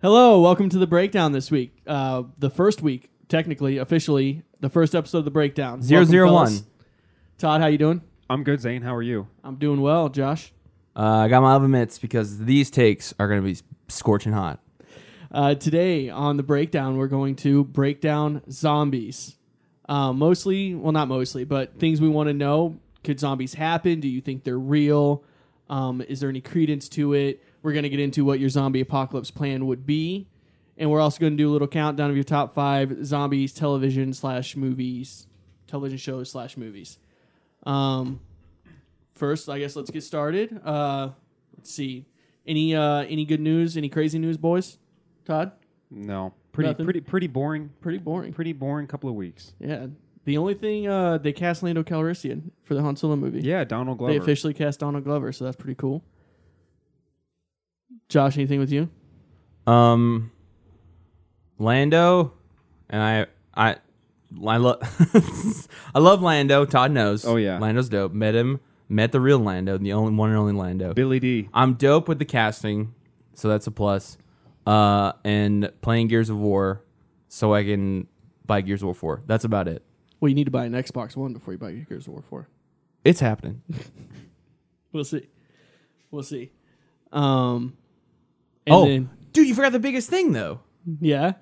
[0.00, 1.76] Hello, welcome to the breakdown this week.
[1.86, 5.82] Uh, the first week, technically, officially, the first episode of the breakdown.
[5.82, 6.60] Zero Welcome, zero fellas.
[6.60, 6.66] one.
[7.38, 8.02] Todd, how you doing?
[8.30, 8.82] I'm good, Zane.
[8.82, 9.26] How are you?
[9.42, 10.08] I'm doing well.
[10.08, 10.52] Josh,
[10.94, 13.58] Uh, I got my oven mitts because these takes are going to be
[13.88, 14.60] scorching hot.
[15.32, 19.36] uh, today on the breakdown, we're going to break down zombies.
[19.88, 22.78] Uh, mostly, well, not mostly, but things we want to know.
[23.04, 24.00] Could zombies happen?
[24.00, 25.24] Do you think they're real?
[25.70, 27.42] Um, is there any credence to it?
[27.62, 30.26] We're going to get into what your zombie apocalypse plan would be.
[30.76, 34.12] And we're also going to do a little countdown of your top five zombies television
[34.12, 35.26] slash movies,
[35.66, 36.98] television shows slash movies.
[37.64, 38.20] Um,
[39.14, 40.60] first, I guess let's get started.
[40.64, 41.10] Uh,
[41.56, 42.06] let's see.
[42.46, 43.76] Any uh, any good news?
[43.76, 44.78] Any crazy news, boys?
[45.24, 45.52] Todd,
[45.90, 46.32] No.
[46.52, 46.86] Pretty Nothing.
[46.86, 47.70] pretty pretty boring.
[47.80, 48.32] pretty boring.
[48.32, 49.52] Pretty boring couple of weeks.
[49.60, 49.88] Yeah.
[50.24, 53.40] The only thing uh, they cast Lando Calrissian for the Han Solo movie.
[53.40, 54.12] Yeah, Donald Glover.
[54.12, 56.02] They officially cast Donald Glover, so that's pretty cool.
[58.08, 58.88] Josh, anything with you?
[59.66, 60.30] Um,
[61.58, 62.32] Lando,
[62.88, 63.76] and I, I,
[64.46, 64.78] I love,
[65.94, 66.64] I love Lando.
[66.64, 67.24] Todd knows.
[67.24, 67.58] Oh, yeah.
[67.58, 68.12] Lando's dope.
[68.12, 68.60] Met him.
[68.88, 70.94] Met the real Lando, the only one and only Lando.
[70.94, 71.50] Billy Dee.
[71.52, 72.94] I'm dope with the casting,
[73.34, 74.16] so that's a plus.
[74.66, 76.82] Uh, and playing Gears of War,
[77.28, 78.06] so I can
[78.46, 79.22] buy Gears of War four.
[79.26, 79.82] That's about it.
[80.20, 82.48] Well, you need to buy an Xbox One before you buy Gears of War 4.
[83.04, 83.62] It's happening.
[84.90, 85.28] We'll see.
[86.10, 86.50] We'll see.
[87.12, 87.76] Um,
[88.68, 90.60] and oh, then, dude, you forgot the biggest thing though.
[91.00, 91.32] yeah.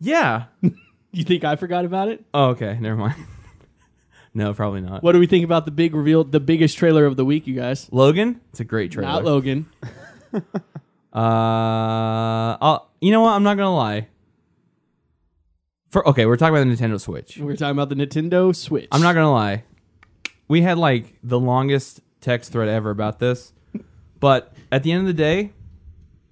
[0.00, 0.44] Yeah.
[1.12, 2.24] You think I forgot about it?
[2.32, 2.78] oh, okay.
[2.80, 3.16] Never mind.
[4.34, 5.02] no, probably not.
[5.02, 7.54] What do we think about the big reveal, the biggest trailer of the week, you
[7.56, 7.88] guys?
[7.90, 8.40] Logan?
[8.50, 9.10] It's a great trailer.
[9.10, 9.66] Not Logan.
[11.12, 13.32] Uh, I'll, you know what?
[13.32, 14.06] I'm not gonna lie.
[15.90, 17.36] For okay, we're talking about the Nintendo Switch.
[17.36, 18.86] We're talking about the Nintendo Switch.
[18.92, 19.64] I'm not gonna lie.
[20.46, 23.52] We had like the longest text thread ever about this,
[24.20, 25.52] but at the end of the day,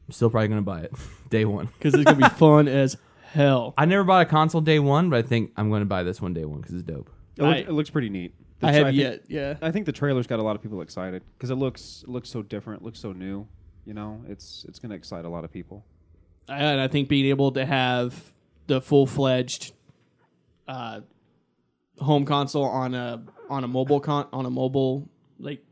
[0.09, 0.93] I'm still probably gonna buy it
[1.31, 1.67] day one.
[1.67, 2.97] because it's gonna be fun as
[3.33, 3.75] hell.
[3.77, 6.33] I never bought a console day one, but I think I'm gonna buy this one
[6.35, 7.11] day one because it's dope.
[7.37, 8.35] It, look- I- it looks pretty neat.
[8.61, 9.55] The I tra- have think- yet, yeah.
[9.63, 12.29] I think the trailer's got a lot of people excited because it looks it looks
[12.29, 13.47] so different, looks so new.
[13.85, 15.85] You know, it's it's going to excite a lot of people.
[16.49, 18.33] and I think being able to have
[18.67, 19.73] the full fledged
[20.67, 21.01] uh,
[21.99, 25.09] home console on a on a mobile con on a mobile
[25.39, 25.63] like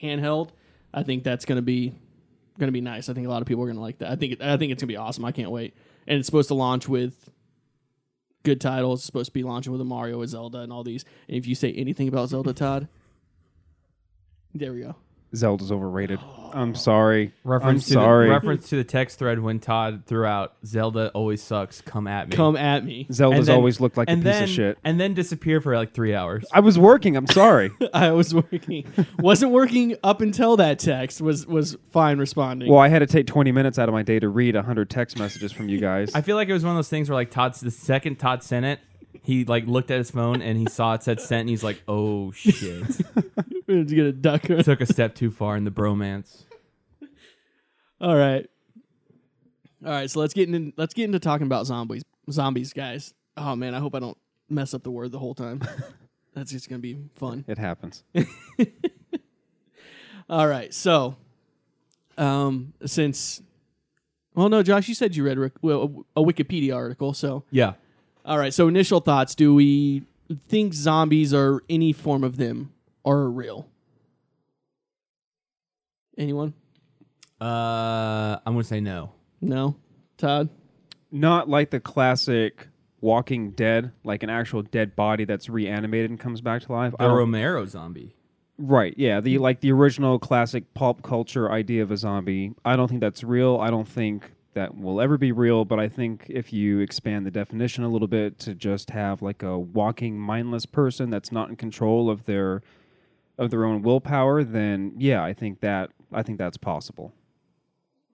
[0.00, 0.50] handheld,
[0.92, 1.94] I think that's gonna be
[2.58, 3.08] gonna be nice.
[3.08, 4.10] I think a lot of people are gonna like that.
[4.10, 5.24] I think I think it's gonna be awesome.
[5.24, 5.74] I can't wait.
[6.06, 7.30] And it's supposed to launch with
[8.42, 9.00] good titles.
[9.00, 11.04] It's supposed to be launching with a Mario, a Zelda, and all these.
[11.28, 12.88] And if you say anything about Zelda, Todd,
[14.54, 14.94] there we go.
[15.34, 16.18] Zelda's overrated.
[16.52, 17.32] I'm sorry.
[17.44, 18.26] Reference I'm to sorry.
[18.28, 21.82] The, reference to the text thread when Todd threw out Zelda always sucks.
[21.82, 22.36] Come at me.
[22.36, 23.06] Come at me.
[23.12, 24.78] Zelda's And then- always looked like a piece then, of shit.
[24.82, 26.46] and then disappear for like three hours.
[26.54, 27.14] I was working.
[27.14, 27.72] I'm sorry.
[27.92, 28.86] I was working.
[29.18, 32.70] Wasn't working up until that text was was fine responding.
[32.70, 35.18] well, I had to take 20 minutes out of my day to read 100 text
[35.18, 36.14] messages from you guys.
[36.14, 38.42] I feel like it was one of those things where like Todd's the second Todd
[38.42, 38.80] sent it,
[39.26, 41.82] he like looked at his phone and he saw it said sent and he's like,
[41.88, 42.84] oh shit.
[43.66, 44.62] We're just gonna duck her.
[44.62, 46.44] Took a step too far in the bromance.
[48.00, 48.48] All right.
[49.84, 52.02] All right, so let's get into let's get into talking about zombies.
[52.30, 53.12] Zombies, guys.
[53.36, 54.16] Oh man, I hope I don't
[54.48, 55.60] mess up the word the whole time.
[56.34, 57.44] That's just gonna be fun.
[57.48, 58.04] it happens.
[60.28, 61.16] All right, so
[62.18, 63.42] um since
[64.34, 67.74] well no, Josh, you said you read Rick- well, a Wikipedia article, so Yeah.
[68.26, 70.02] All right, so initial thoughts, do we
[70.48, 72.72] think zombies or any form of them
[73.04, 73.68] are real?
[76.18, 76.54] Anyone?
[77.40, 79.12] Uh I'm gonna say no.
[79.40, 79.76] No?
[80.16, 80.48] Todd?
[81.12, 82.68] Not like the classic
[83.02, 86.94] Walking Dead, like an actual dead body that's reanimated and comes back to life.
[86.98, 88.14] I The don't- Romero zombie.
[88.58, 92.54] Right, yeah, the like the original classic pulp culture idea of a zombie.
[92.64, 93.58] I don't think that's real.
[93.58, 97.30] I don't think that will ever be real, but I think if you expand the
[97.30, 101.56] definition a little bit to just have like a walking mindless person that's not in
[101.56, 102.62] control of their
[103.38, 107.12] of their own willpower, then yeah, I think that I think that's possible.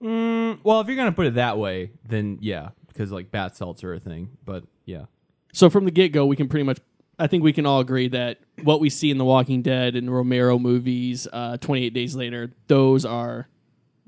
[0.01, 3.83] Mm, well, if you're gonna put it that way, then yeah, because like bat salts
[3.85, 4.29] are a thing.
[4.43, 5.05] But yeah,
[5.53, 6.79] So from the get go, we can pretty much,
[7.17, 10.13] I think we can all agree that what we see in The Walking Dead and
[10.13, 13.47] Romero movies, uh, 28 Days Later, those are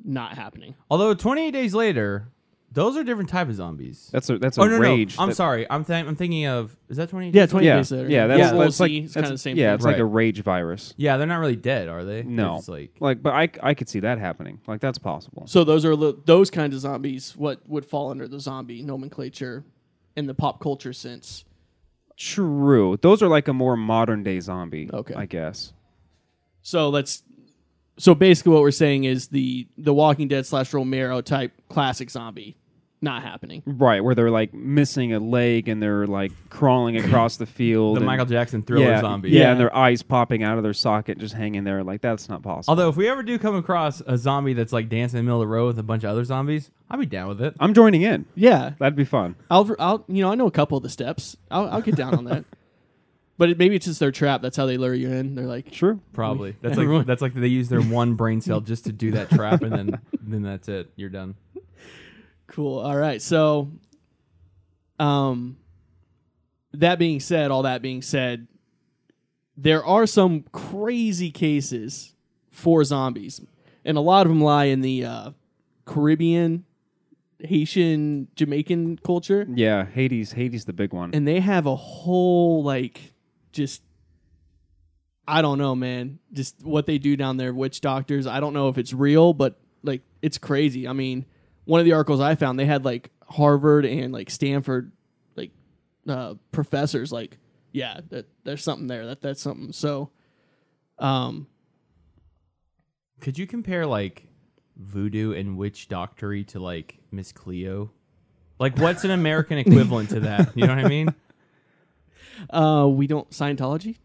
[0.06, 0.76] not happening.
[0.90, 2.30] although 28 days later,
[2.72, 4.10] those are different type of zombies.
[4.12, 5.18] That's a that's a oh no, rage.
[5.18, 5.66] no, I'm that- sorry.
[5.70, 7.34] I'm th- I'm thinking of is that 28?
[7.34, 8.10] Yeah, days 28 Yeah, Days Later.
[8.10, 8.52] yeah, that's, Yeah.
[8.54, 9.76] that's like it's that's, kind of the same Yeah, thing.
[9.76, 10.94] it's like a rage virus.
[10.98, 12.24] Yeah, they're not really dead, are they?
[12.24, 14.60] No, just like like, but I I could see that happening.
[14.68, 15.48] Like that's possible.
[15.48, 17.36] So those are the, those kinds of zombies.
[17.38, 19.64] What would fall under the zombie nomenclature
[20.18, 21.46] in the pop culture sense?
[22.18, 22.98] True.
[23.02, 24.90] Those are like a more modern day zombie.
[24.92, 25.14] Okay.
[25.14, 25.72] I guess.
[26.62, 27.24] So let's.
[27.98, 32.58] So basically, what we're saying is the the Walking Dead slash Romero type classic zombie,
[33.02, 33.64] not happening.
[33.66, 37.96] Right, where they're like missing a leg and they're like crawling across the field.
[37.96, 39.30] The and- Michael Jackson thriller yeah, zombie.
[39.30, 39.52] Yeah, Yeah.
[39.52, 41.84] and their eyes popping out of their socket, just hanging there.
[41.86, 42.72] Like that's not possible.
[42.72, 45.42] Although if we ever do come across a zombie that's like dancing in the middle
[45.42, 47.56] of the road with a bunch of other zombies, I'd be down with it.
[47.62, 48.26] I'm joining in.
[48.36, 49.36] Yeah, That'd be fun.
[49.50, 51.38] I'll, I'll, you know, I know a couple of the steps.
[51.50, 52.44] I'll, I'll get down on that.
[53.38, 54.42] But it, maybe it's just their trap.
[54.42, 55.36] That's how they lure you in.
[55.36, 56.56] They're like, sure, Probably.
[56.62, 59.30] That's Everyone- like that's like they use their one brain cell just to do that
[59.30, 60.90] trap, and then then that's it.
[60.96, 61.36] You're done.
[62.48, 62.80] Cool.
[62.80, 63.22] All right.
[63.22, 63.72] So,
[65.00, 65.58] um,
[66.74, 68.48] that being said, all that being said,
[69.58, 72.14] there are some crazy cases
[72.52, 73.42] for zombies,
[73.84, 75.32] and a lot of them lie in the uh,
[75.86, 76.66] Caribbean,
[77.40, 80.24] Haitian, Jamaican culture, Yeah, Haiti.
[80.24, 81.12] Haiti, the big one.
[81.14, 83.14] and they have a whole like
[83.56, 83.82] just.
[85.28, 86.20] I don't know, man.
[86.34, 88.28] Just what they do down there, witch doctors.
[88.28, 90.88] I don't know if it's real, but like it's crazy.
[90.88, 91.26] I mean,
[91.64, 94.92] one of the articles I found, they had like Harvard and like Stanford,
[95.36, 95.50] like
[96.08, 97.40] uh, professors, like,
[97.72, 99.08] yeah, that there's something there.
[99.08, 99.72] That that's something.
[99.74, 100.12] So,
[101.00, 101.48] um,
[103.20, 104.28] Could you compare like
[104.78, 107.92] voodoo and witch doctory to like Miss Cleo?
[108.60, 110.56] Like, what's an American equivalent to that?
[110.56, 111.14] You know what I mean?
[112.50, 113.98] Uh, we don't Scientology.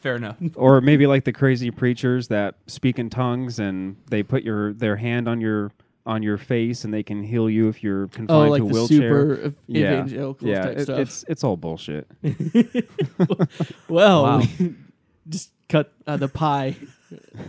[0.00, 0.36] Fair enough.
[0.54, 4.96] or maybe like the crazy preachers that speak in tongues and they put your their
[4.96, 5.72] hand on your
[6.06, 8.68] on your face and they can heal you if you're Oh, confined like to a
[8.68, 8.96] the wheelchair.
[9.36, 10.98] super yeah, evangelical yeah, type it- stuff.
[11.00, 12.06] it's it's all bullshit.
[13.88, 14.38] well, Wow.
[14.58, 14.74] we
[15.28, 16.76] just cut uh, the pie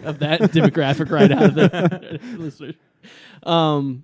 [0.04, 2.76] of that demographic right out of the listeners.
[3.44, 4.04] Um,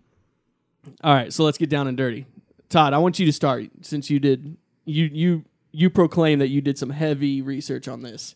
[1.03, 2.25] all right, so let's get down and dirty.
[2.69, 4.55] Todd, I want you to start since you did
[4.87, 8.35] you you you proclaim that you did some heavy research on this.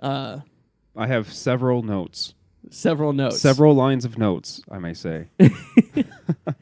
[0.00, 0.40] Uh,
[0.96, 2.34] I have several notes,
[2.70, 3.40] several notes.
[3.40, 5.28] several lines of notes, I may say.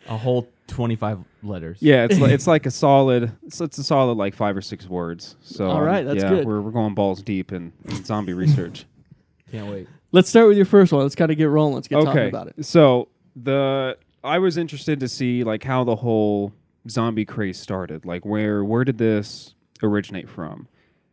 [0.08, 1.78] A whole twenty-five letters.
[1.80, 3.32] Yeah, it's like, it's like a solid.
[3.44, 5.36] It's, it's a solid like five or six words.
[5.42, 6.46] So All right, that's yeah, good.
[6.46, 8.84] We're we're going balls deep in, in zombie research.
[9.50, 9.88] Can't wait.
[10.12, 11.02] Let's start with your first one.
[11.02, 11.74] Let's kind of get rolling.
[11.74, 12.64] Let's get talking about it.
[12.64, 16.52] so the I was interested to see like how the whole
[16.88, 18.04] zombie craze started.
[18.04, 20.68] Like where where did this originate from?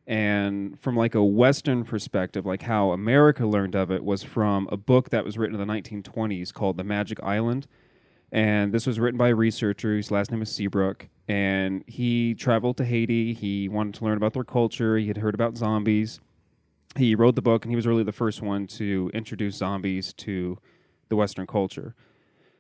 [0.08, 4.78] And from like a Western perspective, like how America learned of it was from a
[4.78, 7.68] book that was written in the 1920s called The Magic Island.
[8.32, 9.96] And this was written by a researcher.
[9.96, 11.08] whose last name is Seabrook.
[11.28, 13.34] And he traveled to Haiti.
[13.34, 14.98] He wanted to learn about their culture.
[14.98, 16.20] He had heard about zombies.
[16.98, 20.58] He wrote the book, and he was really the first one to introduce zombies to
[21.10, 21.94] the Western culture.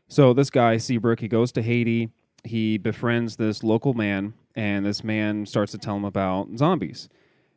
[0.07, 2.09] So this guy, Seabrook, he goes to Haiti.
[2.49, 7.07] He befriends this local man, and this man starts to tell him about zombies.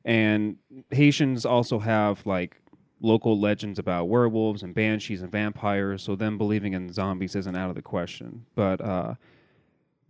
[0.05, 0.56] And
[0.91, 2.61] Haitians also have like
[3.00, 7.71] local legends about werewolves and banshees and vampires, so them believing in zombies isn't out
[7.71, 8.44] of the question.
[8.55, 9.15] But uh,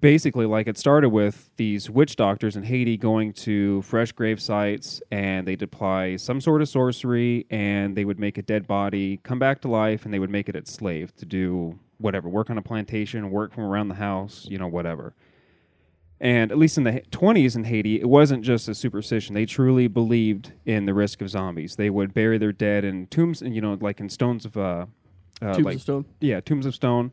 [0.01, 5.01] basically, like it started with these witch doctors in Haiti going to fresh grave sites
[5.13, 9.39] and they'd apply some sort of sorcery and they would make a dead body come
[9.39, 12.59] back to life and they would make it its slave to do whatever work on
[12.59, 15.15] a plantation, work from around the house, you know, whatever.
[16.21, 19.35] And at least in the 20s in Haiti, it wasn't just a superstition.
[19.35, 21.75] They truly believed in the risk of zombies.
[21.75, 24.87] They would bury their dead in tombs, you know, like in stones of, uh,
[25.41, 26.05] uh, Tubes like of stone.
[26.21, 27.11] yeah, tombs of stone.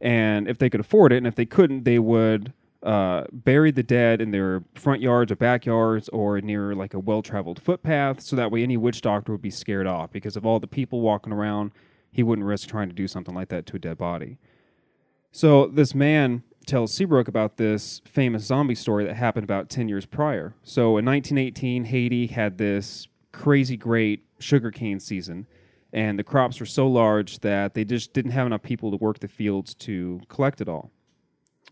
[0.00, 2.52] And if they could afford it, and if they couldn't, they would
[2.84, 7.60] uh, bury the dead in their front yards or backyards or near like a well-traveled
[7.60, 10.66] footpath, so that way any witch doctor would be scared off because of all the
[10.66, 11.72] people walking around.
[12.14, 14.38] He wouldn't risk trying to do something like that to a dead body.
[15.32, 20.06] So this man tells Seabrook about this famous zombie story that happened about 10 years
[20.06, 20.54] prior.
[20.62, 25.48] So in 1918, Haiti had this crazy great sugarcane season,
[25.92, 29.18] and the crops were so large that they just didn't have enough people to work
[29.18, 30.92] the fields to collect it all.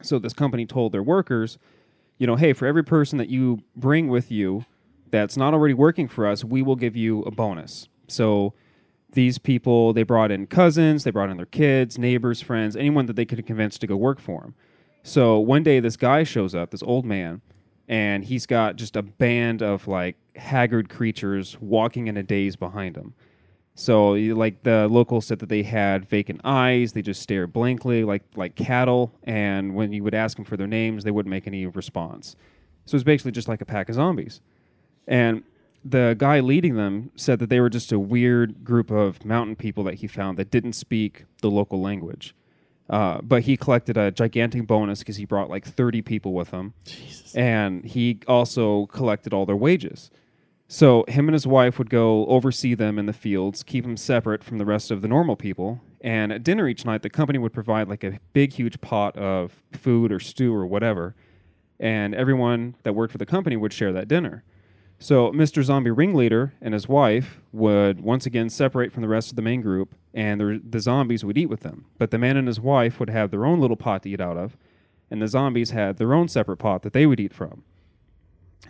[0.02, 1.56] So this company told their workers,
[2.18, 4.64] you know, hey, for every person that you bring with you
[5.12, 7.86] that's not already working for us, we will give you a bonus.
[8.08, 8.54] So
[9.12, 13.16] these people, they brought in cousins, they brought in their kids, neighbors, friends, anyone that
[13.16, 14.54] they could convince to go work for them.
[15.02, 17.40] So one day, this guy shows up, this old man,
[17.88, 22.96] and he's got just a band of like haggard creatures walking in a daze behind
[22.96, 23.14] him.
[23.74, 28.22] So, like the locals said that they had vacant eyes; they just stare blankly, like
[28.36, 29.12] like cattle.
[29.24, 32.36] And when you would ask them for their names, they wouldn't make any response.
[32.84, 34.40] So it's basically just like a pack of zombies.
[35.06, 35.42] And
[35.84, 39.84] the guy leading them said that they were just a weird group of mountain people
[39.84, 42.34] that he found that didn't speak the local language.
[42.88, 46.74] Uh, but he collected a gigantic bonus because he brought like 30 people with him.
[46.84, 47.34] Jesus.
[47.34, 50.10] And he also collected all their wages.
[50.68, 54.42] So him and his wife would go oversee them in the fields, keep them separate
[54.42, 55.80] from the rest of the normal people.
[56.00, 59.62] And at dinner each night, the company would provide like a big, huge pot of
[59.72, 61.14] food or stew or whatever.
[61.78, 64.44] And everyone that worked for the company would share that dinner.
[65.02, 65.64] So Mr.
[65.64, 69.60] Zombie Ringleader and his wife would once again separate from the rest of the main
[69.60, 71.86] group, and the, the zombies would eat with them.
[71.98, 74.36] But the man and his wife would have their own little pot to eat out
[74.36, 74.56] of,
[75.10, 77.64] and the zombies had their own separate pot that they would eat from.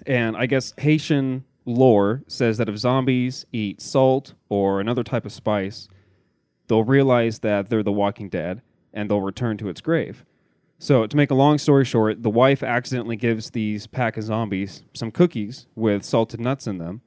[0.07, 5.35] And I guess Haitian lore says that if zombies eat salt or another type of
[5.35, 5.87] spice,
[6.67, 8.62] they'll realize that they're the walking dead
[8.95, 10.25] and they'll return to its grave.
[10.83, 14.83] So, to make a long story short, the wife accidentally gives these pack of zombies
[14.95, 17.03] some cookies with salted nuts in them,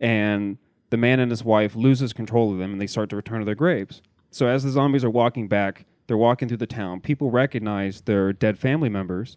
[0.00, 0.58] and
[0.90, 3.44] the man and his wife loses control of them and they start to return to
[3.44, 4.02] their graves.
[4.32, 7.00] So, as the zombies are walking back, they're walking through the town.
[7.00, 9.36] People recognize their dead family members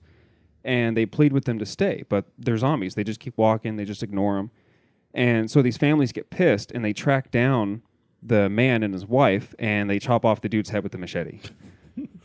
[0.64, 2.96] and they plead with them to stay, but they're zombies.
[2.96, 4.50] They just keep walking, they just ignore them.
[5.14, 7.84] And so these families get pissed and they track down
[8.24, 11.42] the man and his wife and they chop off the dude's head with a machete.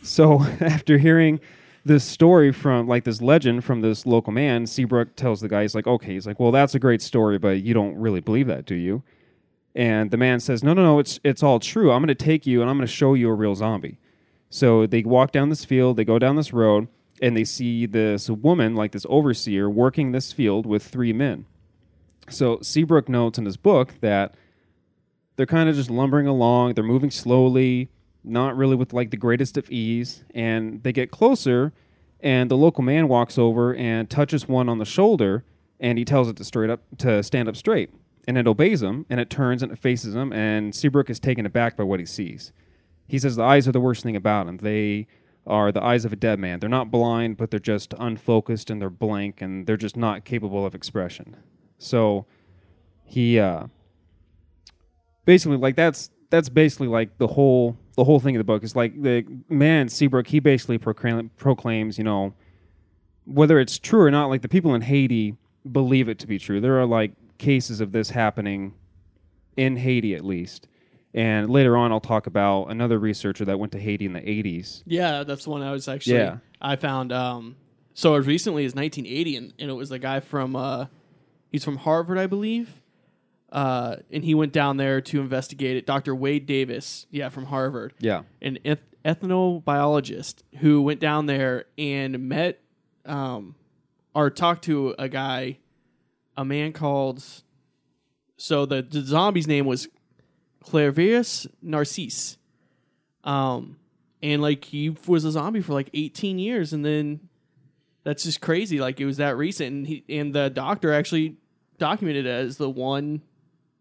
[0.03, 1.41] So after hearing
[1.85, 5.75] this story from like this legend from this local man, Seabrook tells the guy, he's
[5.75, 8.67] like, okay, he's like, well, that's a great story, but you don't really believe that,
[8.67, 9.03] do you?
[9.75, 11.93] And the man says, no, no, no, it's it's all true.
[11.93, 13.99] I'm going to take you and I'm going to show you a real zombie.
[14.51, 16.89] So they walk down this field, they go down this road,
[17.23, 21.47] and they see this woman, like this overseer, working this field with three men.
[22.29, 24.35] So Seabrook notes in his book that
[25.37, 27.89] they're kind of just lumbering along, they're moving slowly,
[28.25, 31.73] not really with like the greatest of ease, and they get closer,
[32.21, 35.45] and the local man walks over and touches one on the shoulder,
[35.81, 37.91] and he tells it to straight up to stand up straight.
[38.29, 41.45] And it obeys him, and it turns and it faces him, and Seabrook is taken
[41.45, 42.53] aback by what he sees.
[43.09, 44.59] He says the eyes are the worst thing about him.
[44.59, 45.07] They
[45.47, 46.61] are the eyes of a dead man.
[46.61, 50.65] They're not blind, but they're just unfocused and they're blank and they're just not capable
[50.65, 51.37] of expression.
[51.79, 52.27] So
[53.05, 53.67] he uh,
[55.25, 58.75] basically like that's that's basically like the whole the whole thing of the book is
[58.75, 62.35] like the man Seabrook he basically proclaim, proclaims you know
[63.25, 65.37] whether it's true or not like the people in Haiti
[65.71, 66.61] believe it to be true.
[66.61, 68.75] There are like cases of this happening
[69.57, 70.67] in Haiti at least
[71.15, 74.83] and later on, I'll talk about another researcher that went to Haiti in the 80s.
[74.87, 76.17] Yeah, that's the one I was actually.
[76.17, 76.39] Yeah.
[76.61, 77.13] I found.
[77.13, 77.57] Um,
[77.93, 80.57] so as recently as 1980, and, and it was a guy from.
[80.57, 80.87] Uh,
[81.51, 82.81] he's from Harvard, I believe.
[83.53, 85.85] Uh, and he went down there to investigate it.
[85.87, 86.15] Dr.
[86.15, 88.23] Wade Davis, yeah, from Harvard, Yeah.
[88.41, 92.61] an eth- ethnobiologist who went down there and met,
[93.05, 93.55] um,
[94.15, 95.59] or talked to a guy,
[96.37, 97.23] a man called.
[98.39, 99.87] So the, the zombie's name was
[100.61, 102.39] Clairvius Narcisse.
[103.25, 103.77] Um,
[104.23, 107.21] and like he was a zombie for like 18 years, and then
[108.05, 108.81] that's just crazy.
[108.81, 111.37] Like it was that recent, and he and the doctor actually
[111.79, 113.21] documented it as the one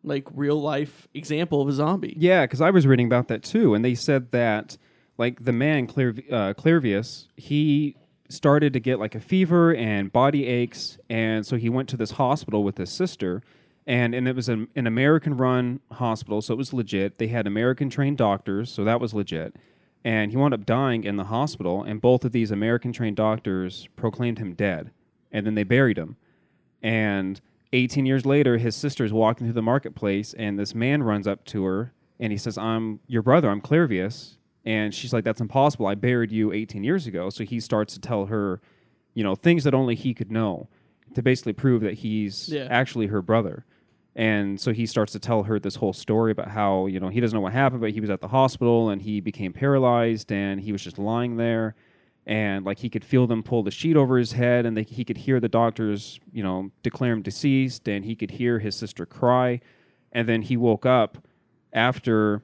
[0.03, 2.15] like real life example of a zombie.
[2.17, 4.77] Yeah, because I was reading about that too, and they said that
[5.17, 7.96] like the man Clair- uh, Clairvius, he
[8.29, 12.12] started to get like a fever and body aches, and so he went to this
[12.12, 13.41] hospital with his sister,
[13.86, 17.17] and and it was an, an American run hospital, so it was legit.
[17.17, 19.55] They had American trained doctors, so that was legit.
[20.03, 23.88] And he wound up dying in the hospital, and both of these American trained doctors
[23.96, 24.89] proclaimed him dead,
[25.31, 26.15] and then they buried him.
[26.81, 27.39] And
[27.74, 31.63] 18 years later, his sister's walking through the marketplace, and this man runs up to
[31.66, 34.38] her and he says, I'm your brother, I'm Clairvius.
[34.63, 35.88] And she's like, That's impossible.
[35.88, 37.30] I buried you 18 years ago.
[37.32, 38.62] So he starts to tell her,
[39.16, 40.68] you know, things that only he could know
[41.16, 42.68] to basically prove that he's Yeah.
[42.70, 43.66] actually her brother.
[44.16, 47.20] And so he starts to tell her this whole story about how, you know, he
[47.22, 50.60] doesn't know what happened, but he was at the hospital and he became paralyzed and
[50.60, 51.75] he was just lying there.
[52.25, 55.04] And like he could feel them pull the sheet over his head and they, he
[55.04, 59.06] could hear the doctors, you know, declare him deceased and he could hear his sister
[59.06, 59.60] cry.
[60.12, 61.28] And then he woke up
[61.74, 62.44] after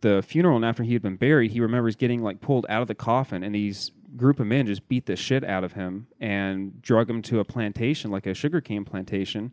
[0.00, 2.88] the funeral and after he had been buried, he remembers getting like pulled out of
[2.88, 6.80] the coffin and these group of men just beat the shit out of him and
[6.82, 9.52] drug him to a plantation, like a sugarcane plantation,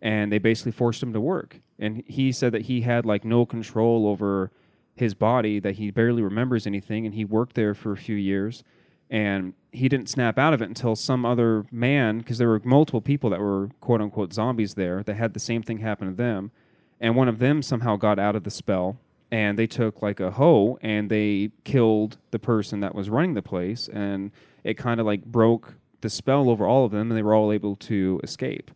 [0.00, 1.60] and they basically forced him to work.
[1.78, 4.50] And he said that he had like no control over
[4.94, 8.64] his body, that he barely remembers anything, and he worked there for a few years.
[9.10, 13.00] And he didn't snap out of it until some other man, because there were multiple
[13.00, 16.52] people that were quote unquote zombies there that had the same thing happen to them.
[17.00, 18.98] And one of them somehow got out of the spell
[19.32, 23.42] and they took like a hoe and they killed the person that was running the
[23.42, 24.30] place and
[24.64, 27.52] it kind of like broke the spell over all of them and they were all
[27.52, 28.70] able to escape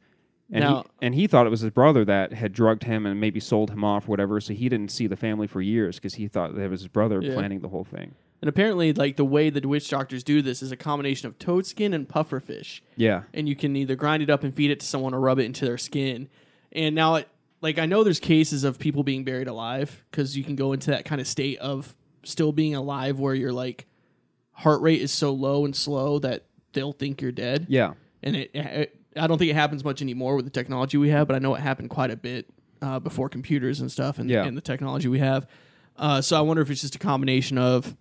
[0.52, 3.20] and Now- he, and he thought it was his brother that had drugged him and
[3.20, 6.14] maybe sold him off or whatever so he didn't see the family for years because
[6.14, 7.34] he thought that it was his brother Yeah.
[7.34, 8.14] planning the whole thing
[8.44, 11.64] And apparently, like the way the witch doctors do this is a combination of toad
[11.64, 12.82] skin and pufferfish.
[12.94, 15.38] yeah and you can either grind it up and feed it to someone or rub
[15.38, 16.28] it into their skin.
[16.70, 17.28] And now it
[17.62, 20.90] like I know there's cases of people being buried alive because you can go into
[20.90, 23.86] that kind of state of still being alive where your like
[24.52, 27.64] heart rate is so low and slow that they'll think you're dead.
[27.70, 27.94] Yeah.
[28.22, 31.26] And it, it I don't think it happens much anymore with the technology we have,
[31.26, 32.46] but I know it happened quite a bit
[32.82, 34.44] uh, before computers and stuff and, Yeah.
[34.44, 35.46] and the technology we have.
[35.96, 37.96] Uh, so I wonder if it's just a combination of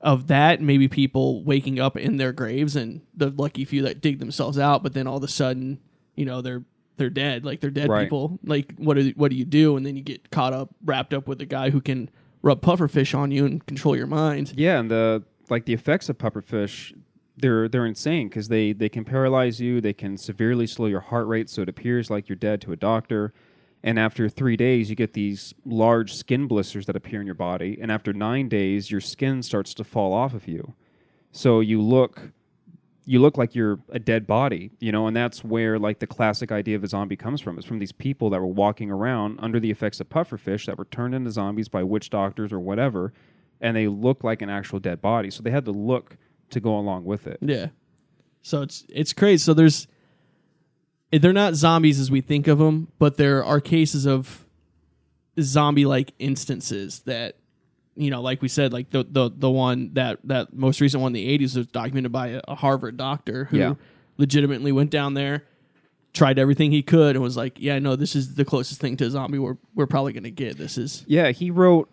[0.00, 4.18] of that, maybe people waking up in their graves and the lucky few that dig
[4.18, 5.78] themselves out, but then all of a sudden,
[6.14, 6.64] you know, they're
[6.96, 7.44] they're dead.
[7.44, 8.04] Like they're dead Right.
[8.04, 8.38] people.
[8.44, 9.76] Like what do what do you do?
[9.76, 12.10] And then you get caught up, wrapped up with a guy who can
[12.42, 14.52] rub pufferfish on you and control your mind.
[14.56, 16.94] Yeah, and the like the effects of pufferfish,
[17.36, 19.80] they're they're insane because they they can paralyze you.
[19.80, 22.76] They can severely slow your heart rate, so it appears like you're dead to a
[22.76, 23.32] doctor.
[23.82, 27.78] And after three days, you get these large skin blisters that appear in your body.
[27.80, 30.74] And after nine days, your skin starts to fall off of you.
[31.32, 32.32] So you look
[33.06, 36.52] you look like you're a dead body, you know, and that's where like the classic
[36.52, 37.58] idea of a zombie comes from.
[37.58, 40.84] It's from these people that were walking around under the effects of pufferfish that were
[40.84, 43.12] turned into zombies by witch doctors or whatever,
[43.60, 45.30] and they look like an actual dead body.
[45.30, 46.16] So they had to look
[46.50, 47.38] to go along with it.
[47.40, 47.68] Yeah.
[48.42, 49.42] So it's it's crazy.
[49.42, 49.88] So there's
[51.12, 54.44] they're not zombies as we think of them, but there are cases of
[55.40, 57.36] zombie like instances that
[57.96, 61.10] you know, like we said, like the the the one that that most recent one
[61.10, 63.74] in the 80s was documented by a, a Harvard doctor who Yeah.
[64.16, 65.44] legitimately went down there,
[66.14, 69.06] tried everything he could, and was like, "Yeah, no, this is the closest thing to
[69.06, 70.56] a zombie we're we're probably gonna get.
[70.56, 71.90] This is Yeah, he wrote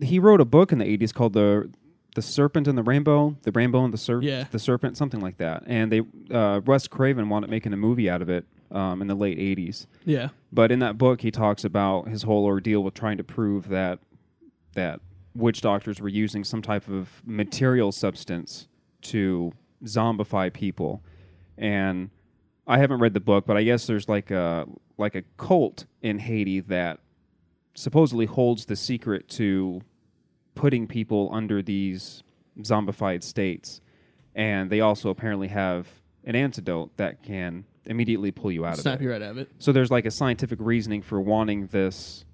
[0.00, 1.70] he wrote a book in the 80s called the
[2.16, 4.44] the Serpent and the Rainbow, the Rainbow and the Serpent, Yeah.
[4.50, 5.62] the Serpent, something like that.
[5.66, 6.00] And they
[6.34, 9.86] uh, Wes Craven wanted making a movie out of it um, in the late 80s.
[10.04, 13.68] yeah, But in that book, he talks about his whole ordeal with trying to prove
[13.68, 13.98] that
[14.72, 15.00] that
[15.34, 18.66] witch doctors were using some type of material substance
[19.02, 19.52] to
[19.84, 21.02] zombify people.
[21.58, 22.10] And
[22.66, 24.66] I haven't read the book, but I guess there's like a
[24.98, 26.98] like a cult in Haiti that
[27.74, 29.82] supposedly holds the secret to
[30.56, 32.24] putting people under these
[32.60, 33.80] zombified states.
[34.34, 35.86] And they also apparently have
[36.24, 39.04] an antidote that can immediately pull you out snap of it.
[39.04, 39.48] you right out of it.
[39.60, 42.24] So there's like a scientific reasoning for wanting this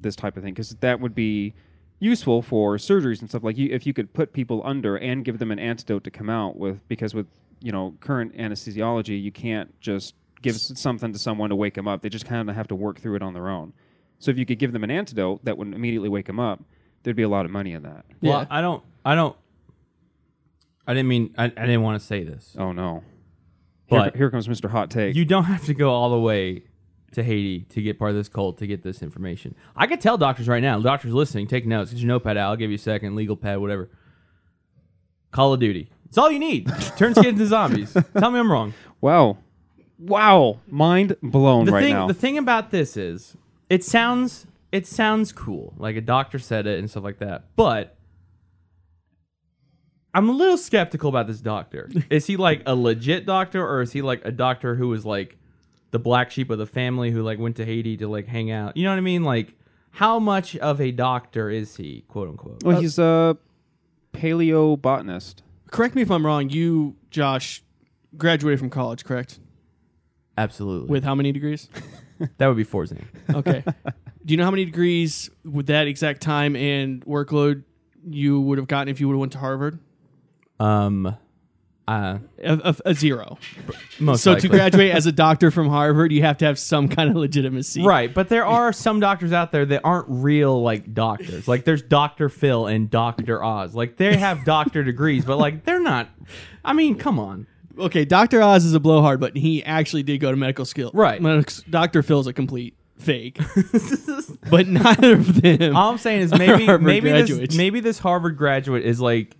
[0.00, 1.54] this type of thing because that would be
[1.98, 5.40] useful for surgeries and stuff like you if you could put people under and give
[5.40, 7.26] them an antidote to come out with because with
[7.60, 11.88] you know current anesthesiology you can't just give s- something to someone to wake them
[11.88, 13.72] up they just kind of have to work through it on their own
[14.20, 16.62] so if you could give them an antidote that would immediately wake them up
[17.08, 18.46] there'd be a lot of money in that Well, Yeah.
[18.50, 18.82] I don't.
[19.04, 19.34] I don't.
[20.86, 21.34] I didn't mean.
[21.38, 22.54] I, I didn't want to say this.
[22.58, 23.02] oh no
[23.86, 26.64] here, But- here comes mr hot take You don't have to go all the way
[27.12, 29.54] to Haiti to get part of this cult to get this information.
[29.74, 30.78] I could tell doctors right now.
[30.78, 31.90] Doctors listening, take notes.
[31.90, 32.50] Get your notepad out.
[32.50, 33.16] I'll give you a second.
[33.16, 33.88] Legal pad, whatever.
[35.30, 35.88] Call of Duty.
[36.06, 36.66] It's all you need.
[36.98, 37.94] Turns kids into zombies.
[38.18, 38.74] Tell me I'm wrong.
[39.00, 39.38] wow
[39.98, 43.36] wow mind blown the right thing, now The thing about this is,
[43.70, 47.44] it sounds it sounds cool, like a doctor said it and stuff like that.
[47.56, 47.96] But
[50.14, 51.90] I'm a little skeptical about this doctor.
[52.10, 55.36] is he like a legit doctor, or is he like a doctor who was like
[55.90, 58.76] the black sheep of the family who like went to Haiti to like hang out?
[58.76, 59.24] You know what I mean?
[59.24, 59.54] Like,
[59.90, 62.62] how much of a doctor is he, quote unquote?
[62.62, 63.36] well he's a
[64.12, 66.48] paleobotanist Correct me if I'm wrong.
[66.50, 67.62] You, Josh,
[68.16, 69.38] graduated from college, correct?
[70.36, 70.88] Absolutely.
[70.88, 71.68] With how many degrees?
[72.38, 73.04] that would be four Forzane.
[73.34, 73.64] Okay.
[74.28, 77.62] Do you know how many degrees with that exact time and workload
[78.06, 79.78] you would have gotten if you would have went to Harvard?
[80.60, 81.16] Um,
[81.86, 83.38] uh, A, a, a zero.
[83.98, 84.50] most so likely.
[84.50, 87.82] to graduate as a doctor from Harvard, you have to have some kind of legitimacy.
[87.82, 91.48] Right, but there are some doctors out there that aren't real like doctors.
[91.48, 93.74] Like there's Doctor Phil and Doctor Oz.
[93.74, 96.10] Like they have doctor degrees, but like they're not.
[96.62, 97.46] I mean, come on.
[97.78, 98.42] Okay, Dr.
[98.42, 100.90] Oz is a blowhard, but he actually did go to medical school.
[100.92, 101.22] Right.
[101.70, 102.02] Dr.
[102.02, 103.38] Phil's a complete fake.
[104.50, 105.76] but neither of them.
[105.76, 109.36] All I'm saying is maybe Harvard maybe this, maybe this Harvard graduate is like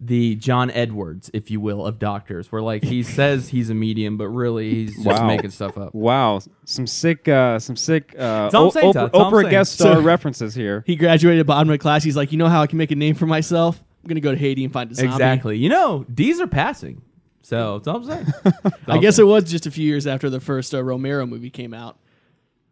[0.00, 4.16] the John Edwards, if you will, of doctors, where like he says he's a medium,
[4.16, 5.26] but really he's just Wow.
[5.26, 5.94] making stuff up.
[5.94, 9.04] Wow, some sick, uh, some sick uh, That's all I'm O- saying, Oprah, Todd.
[9.12, 9.50] That's all I'm Oprah saying.
[9.50, 10.84] guest star So- references here.
[10.86, 12.04] he graduated bottom of class.
[12.04, 13.82] He's like, you know how I can make a name for myself?
[14.04, 15.12] I'm going to go to Haiti and find a zombie.
[15.12, 15.58] Exactly.
[15.58, 17.02] You know, these are passing.
[17.42, 18.26] So that's all I'm saying.
[18.44, 19.28] That's all I I'm guess saying.
[19.28, 21.98] it was just a few years after the first uh, Romero movie came out.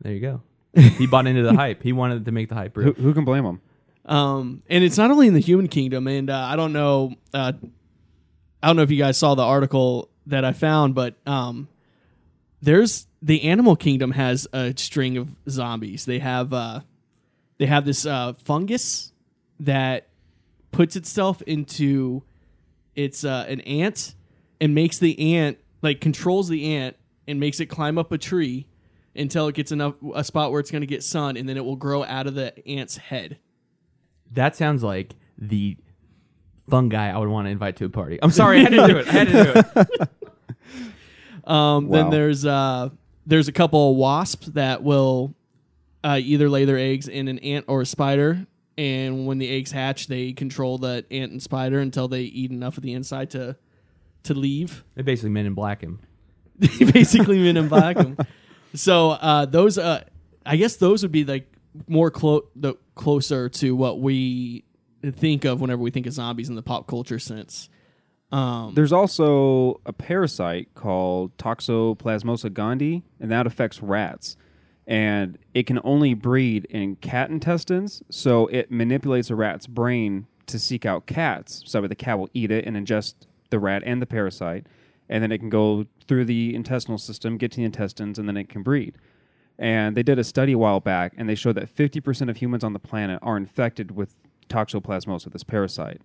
[0.01, 0.43] There you go.
[0.99, 1.83] He bought into the hype.
[1.83, 2.93] He wanted to make the hype real.
[2.93, 3.61] Who, who can blame him?
[4.05, 7.53] Um, and it's not only in the human kingdom, and uh, I don't know, uh,
[8.63, 11.69] I don't know if you guys saw the article that I found, but um,
[12.61, 16.05] there's the animal kingdom has a string of zombies.
[16.05, 16.81] They have uh,
[17.59, 19.13] they have this uh, fungus
[19.61, 20.09] that
[20.71, 22.23] puts itself into
[22.95, 24.15] it's uh, an ant
[24.61, 28.67] and makes the ant like controls the ant and makes it climb up a tree
[29.19, 31.65] until it gets enough a spot where it's going to get sun, and then it
[31.65, 33.39] will grow out of the ant's head.
[34.33, 35.77] That sounds like the
[36.69, 38.19] fungi I would want to invite to a party.
[38.23, 39.09] I'm sorry, I had to do it.
[39.09, 40.11] I had to do it.
[41.47, 42.91] Um, Then there's uh,
[43.25, 45.35] there's a couple of wasps that will
[46.03, 48.45] uh, either lay their eggs in an ant or a spider,
[48.77, 52.77] and when the eggs hatch, they control that ant and spider until they eat enough
[52.77, 53.57] of the inside to
[54.25, 54.83] to leave.
[54.97, 56.01] They basically men in black him.
[56.59, 58.17] They basically men in black 'em.
[58.77, 60.05] So uh, those, uh,
[60.45, 61.53] I guess those would be like
[61.89, 64.65] more clo- the closer to what we
[65.13, 67.69] think of whenever we think of zombies in the pop culture sense.
[68.33, 74.37] Um, There's also a parasite called Toxoplasmosa gondii, and that affects rats.
[74.87, 80.59] And it can only breed in cat intestines, so it manipulates a rat's brain to
[80.59, 81.63] seek out cats.
[81.67, 83.15] So the cat will eat it and ingest
[83.51, 84.67] the rat and the parasite,
[85.09, 88.37] and then it can go through the intestinal system, get to the intestines, and then
[88.37, 88.97] it can breed.
[89.59, 92.65] And they did a study a while back, and they showed that 50% of humans
[92.65, 94.15] on the planet are infected with
[94.49, 96.01] toxoplasmosis, this parasite.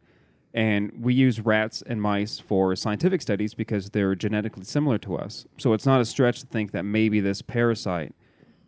[0.54, 5.46] And we use rats and mice for scientific studies because they're genetically similar to us.
[5.58, 8.14] So it's not a stretch to think that maybe this parasite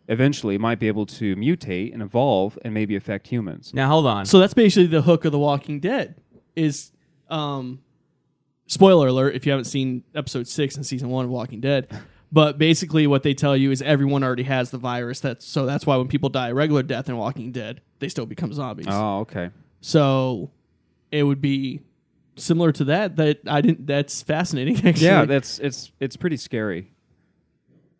[0.08, 3.72] eventually might be able to mutate and evolve and maybe affect humans.
[3.74, 4.26] Now hold on.
[4.26, 6.16] so that's basically the hook of The Walking Dead.
[6.56, 6.92] Is
[7.28, 7.80] um,
[8.66, 11.88] spoiler alert if you haven't seen episode six in season one of Walking Dead.
[12.32, 15.20] But basically, what they tell you is everyone already has the virus.
[15.20, 18.26] That's so that's why when people die a regular death in Walking Dead, they still
[18.26, 18.86] become zombies.
[18.88, 19.50] Oh, okay.
[19.80, 20.50] So
[21.12, 21.80] it would be
[22.36, 23.16] similar to that.
[23.16, 23.86] That I didn't.
[23.86, 24.76] That's fascinating.
[24.84, 26.90] Actually, Yeah, that's it's it's pretty scary.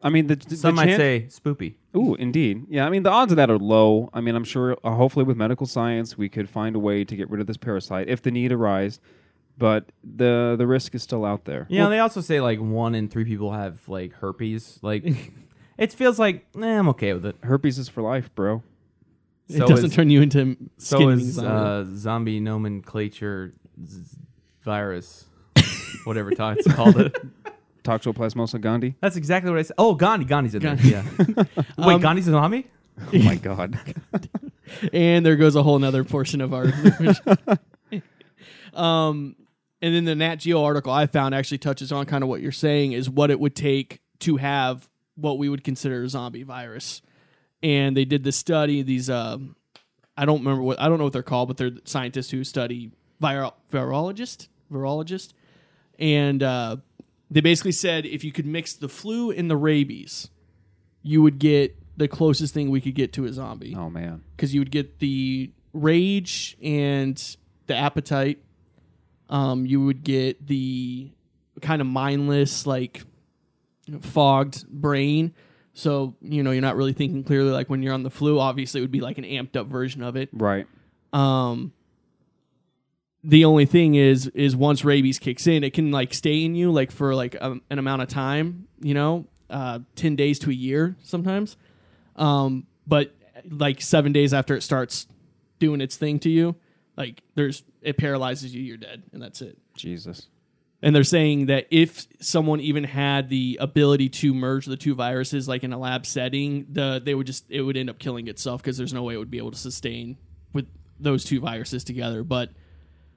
[0.03, 1.74] I mean, the, the Some might chan- say spoopy.
[1.96, 2.66] Ooh, indeed.
[2.68, 4.11] Yeah, I mean, the odds of that are low.
[4.12, 7.16] I mean, I'm sure, uh, hopefully, with medical science, we could find a way to
[7.16, 9.00] get rid of this parasite if the need arise.
[9.56, 11.66] But the the risk is still out there.
[11.70, 14.78] Yeah, know, they also say like one in three people have like herpes.
[14.82, 15.04] Like,
[15.78, 17.36] it feels like eh, I'm okay with it.
[17.42, 18.62] Herpes is for life, bro.
[19.48, 21.48] it So doesn't is- turn you into So is zombie.
[21.48, 23.52] uh, zombie nomenclature
[23.86, 24.18] z-
[24.64, 25.26] virus,
[26.04, 26.98] whatever it's called.
[27.00, 27.16] It.
[27.84, 28.94] Toxoplasmosa gondii.
[29.00, 29.74] That's exactly what I said.
[29.76, 30.24] Oh, Gandhi.
[30.24, 30.74] Gandhi's in there.
[30.74, 30.90] Gandhi.
[30.90, 31.04] Yeah.
[31.78, 32.66] Wait, Um, Gandhi's a zombie?
[33.12, 33.78] Oh my god.
[34.92, 36.72] and there goes a whole nother portion of our.
[38.72, 39.36] um,
[39.82, 42.52] and then the Nat Geo article I found actually touches on kind of what you're
[42.52, 47.02] saying is what it would take to have what we would consider a zombie virus.
[47.62, 48.82] And they did this study.
[48.82, 49.56] These, um,
[50.16, 52.90] I don't remember what I don't know what they're called, but they're scientists who study
[53.22, 55.32] viral virologist, virologist,
[55.98, 56.76] and uh,
[57.30, 60.28] they basically said if you could mix the flu and the rabies,
[61.02, 64.22] you would get the closest thing we could get to a zombie Oh man.
[64.37, 68.40] because you would get the rage and the appetite.
[69.34, 71.10] Um, you would get the
[71.60, 73.02] kind of mindless, like
[74.00, 75.34] fogged brain.
[75.72, 77.50] So you know you're not really thinking clearly.
[77.50, 80.04] Like when you're on the flu, obviously it would be like an amped up version
[80.04, 80.28] of it.
[80.32, 80.68] Right.
[81.12, 81.72] Um,
[83.24, 86.70] the only thing is, is once rabies kicks in, it can like stay in you
[86.70, 88.68] like for like um, an amount of time.
[88.80, 91.56] You know, uh, ten days to a year sometimes.
[92.14, 93.12] Um, but
[93.50, 95.08] like seven days after it starts
[95.58, 96.54] doing its thing to you,
[96.96, 98.62] like there's it paralyzes you.
[98.62, 99.59] You're dead, and that's it.
[99.76, 100.28] Jesus.
[100.83, 105.48] And they're saying that if someone even had the ability to merge the two viruses,
[105.48, 108.61] like in a lab setting, the they would just it would end up killing itself
[108.62, 110.18] because there's no way it would be able to sustain
[110.52, 110.66] with
[111.00, 112.22] those two viruses together.
[112.22, 112.50] But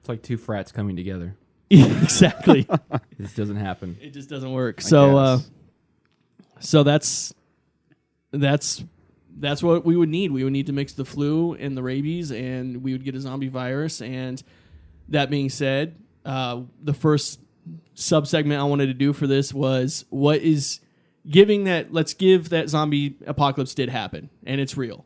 [0.00, 1.36] It's like two frats coming together.
[1.70, 2.66] exactly,
[3.18, 3.98] This doesn't happen.
[4.00, 4.80] it just doesn't work.
[4.80, 5.38] So, uh,
[6.60, 7.34] so that's
[8.30, 8.82] that's
[9.40, 10.32] that's what we would need.
[10.32, 13.20] We would need to mix the flu and the rabies, and we would get a
[13.20, 14.00] zombie virus.
[14.00, 14.42] And
[15.08, 17.40] that being said, uh, the first
[17.94, 20.80] sub segment I wanted to do for this was what is
[21.28, 21.92] giving that.
[21.92, 25.04] Let's give that zombie apocalypse did happen, and it's real.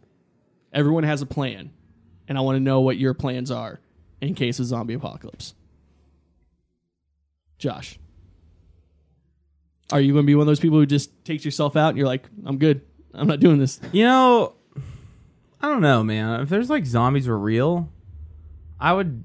[0.73, 1.71] Everyone has a plan,
[2.29, 3.81] and I want to know what your plans are
[4.21, 5.55] in case of zombie apocalypse.
[7.59, 7.99] Josh.
[9.93, 11.99] Are you going to be one of those people who just takes yourself out and
[11.99, 12.81] you're like, I'm good.
[13.15, 13.81] I'm not doing this.
[13.93, 14.55] You know,
[15.61, 16.41] I don't know, man.
[16.41, 17.89] If there's like zombies were real,
[18.81, 19.23] I would,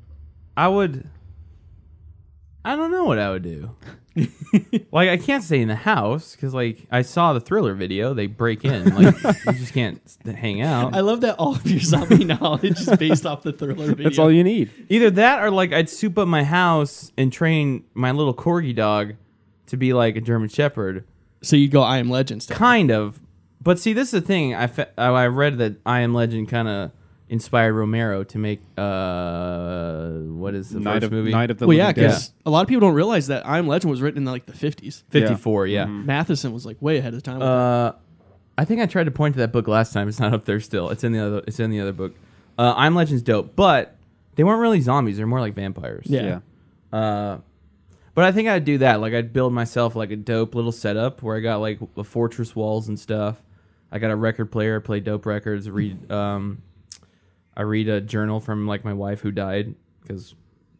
[0.56, 1.08] I would,
[2.66, 3.72] I don't know what I would do.
[4.92, 8.16] like I can't stay in the house because like I saw the thriller video.
[8.16, 8.96] They break in.
[8.96, 10.96] Like you just can't s- hang out.
[10.96, 14.06] I love that all of your zombie knowledge is based off the thriller video.
[14.06, 14.72] That's all you need.
[14.90, 19.14] Either that or like I'd soup up my house and train my little corgi dog
[19.68, 21.06] to be like a German Shepherd.
[21.44, 22.48] so you go I am legend.
[22.50, 23.20] Kind of.
[23.68, 24.56] But see, this is the thing.
[24.56, 26.92] I, fe- I I read that I Am Legend kind of
[27.28, 30.08] inspired Romero to make uh
[30.42, 31.32] what is the Night first of movie?
[31.32, 32.08] Night of the Well, yeah, Living Dead.
[32.08, 34.46] because a lot of people don't realize that I am legend was written in like
[34.46, 35.04] the 50s.
[35.10, 35.84] 54, yeah.
[35.86, 37.40] Matheson was like way ahead of time.
[37.40, 37.92] with Uh
[38.58, 40.08] I think I tried to point to that book last time.
[40.08, 40.90] It's not up there still.
[40.90, 41.44] It's in the other.
[41.46, 42.16] It's in the other book.
[42.58, 43.98] Uh, I'm Legend's dope, but
[44.36, 45.18] they weren't really zombies.
[45.18, 46.06] They're more like vampires.
[46.08, 46.40] Yeah.
[46.94, 46.98] Yeah.
[46.98, 47.40] Uh,
[48.16, 49.02] but I think I'd do that.
[49.02, 52.56] Like I'd build myself like a dope little setup where I got like a fortress
[52.56, 53.44] walls and stuff.
[53.92, 56.12] I got a record player, I play dope records, read.
[56.12, 56.62] Um,
[57.56, 60.36] I read a journal from like my wife who died because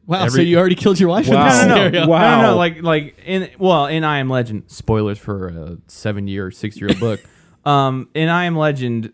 [0.06, 0.28] Wow.
[0.30, 1.28] so you already killed your wife?
[1.28, 1.42] Wow.
[1.44, 2.02] In this no, no, scenario.
[2.06, 2.20] no, Wow.
[2.38, 4.64] no, no, no, like like in well in I Am Legend.
[4.68, 7.20] Spoilers for a seven year, six year old book.
[7.66, 9.12] Um, in I Am Legend,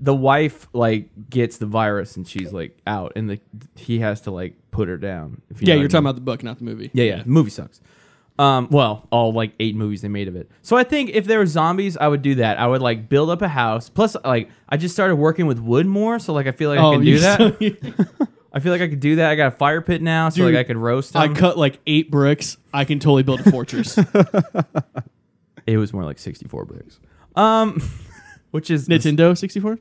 [0.00, 3.40] the wife like gets the virus and she's like out, and the
[3.76, 5.40] he has to like put her down.
[5.50, 6.90] If you Yeah, know you're what I talking about the book, not the movie.
[6.92, 7.22] Yeah, yeah.
[7.22, 7.80] The movie sucks.
[8.38, 10.50] Um, well, all like eight movies they made of it.
[10.62, 12.58] So I think if there were zombies, I would do that.
[12.58, 13.88] I would like build up a house.
[13.88, 16.82] Plus, like I just started working with wood more, so like I feel like I
[16.82, 18.28] Oh, can do that.
[18.54, 19.30] I feel like I could do that.
[19.30, 21.36] I got a fire pit now, so Dude, like I could roast I them.
[21.36, 22.56] cut like eight bricks.
[22.72, 23.98] I can totally build a fortress.
[25.66, 26.98] It was more like 64 bricks.
[27.36, 27.80] Um,
[28.50, 29.78] which is Nintendo 64?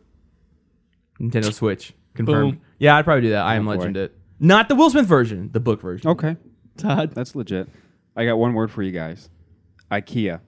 [1.19, 2.53] Nintendo Switch confirmed.
[2.53, 2.61] Boom.
[2.79, 3.43] Yeah, I'd probably do that.
[3.43, 3.75] I am boy.
[3.77, 4.15] Legend it.
[4.39, 6.09] Not the Will Smith version, the book version.
[6.11, 6.37] Okay.
[6.77, 7.13] Todd.
[7.13, 7.67] That's legit.
[8.15, 9.29] I got one word for you guys.
[9.91, 10.39] IKEA.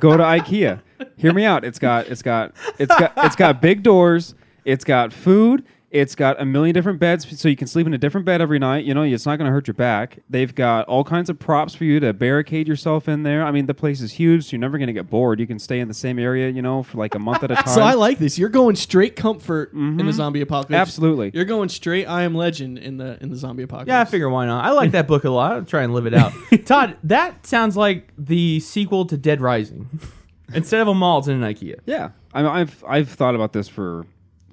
[0.00, 0.80] Go to IKEA.
[1.16, 1.64] Hear me out.
[1.64, 4.34] It's got it's got it's got it's got big doors.
[4.64, 5.64] It's got food.
[5.92, 8.58] It's got a million different beds, so you can sleep in a different bed every
[8.58, 8.86] night.
[8.86, 10.20] You know, it's not going to hurt your back.
[10.30, 13.44] They've got all kinds of props for you to barricade yourself in there.
[13.44, 15.38] I mean, the place is huge, so you're never going to get bored.
[15.38, 17.56] You can stay in the same area, you know, for like a month at a
[17.56, 17.64] time.
[17.72, 18.38] So I like this.
[18.38, 20.12] You're going straight comfort in the mm-hmm.
[20.12, 20.78] zombie apocalypse.
[20.78, 21.30] Absolutely.
[21.32, 23.88] You're going straight I am legend in the in the zombie apocalypse.
[23.88, 24.64] Yeah, I figure why not.
[24.64, 25.52] I like that book a lot.
[25.52, 26.32] I'll try and live it out.
[26.64, 29.88] Todd, that sounds like the sequel to Dead Rising.
[30.54, 31.80] Instead of a mall, it's in an IKEA.
[31.86, 34.06] Yeah, I mean, I've I've thought about this for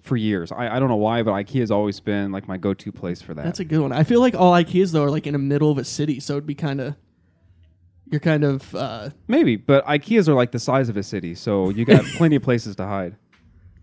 [0.10, 0.52] for years.
[0.52, 3.34] I, I don't know why, but IKEA's always been like my go to place for
[3.36, 3.46] that.
[3.46, 3.94] That's a good one.
[3.94, 6.34] I feel like all IKEAs though are like in the middle of a city, so
[6.34, 6.96] it'd be kind of
[8.12, 11.70] you're kind of uh, Maybe, but IKEAs are like the size of a city, so
[11.70, 13.16] you got plenty of places to hide.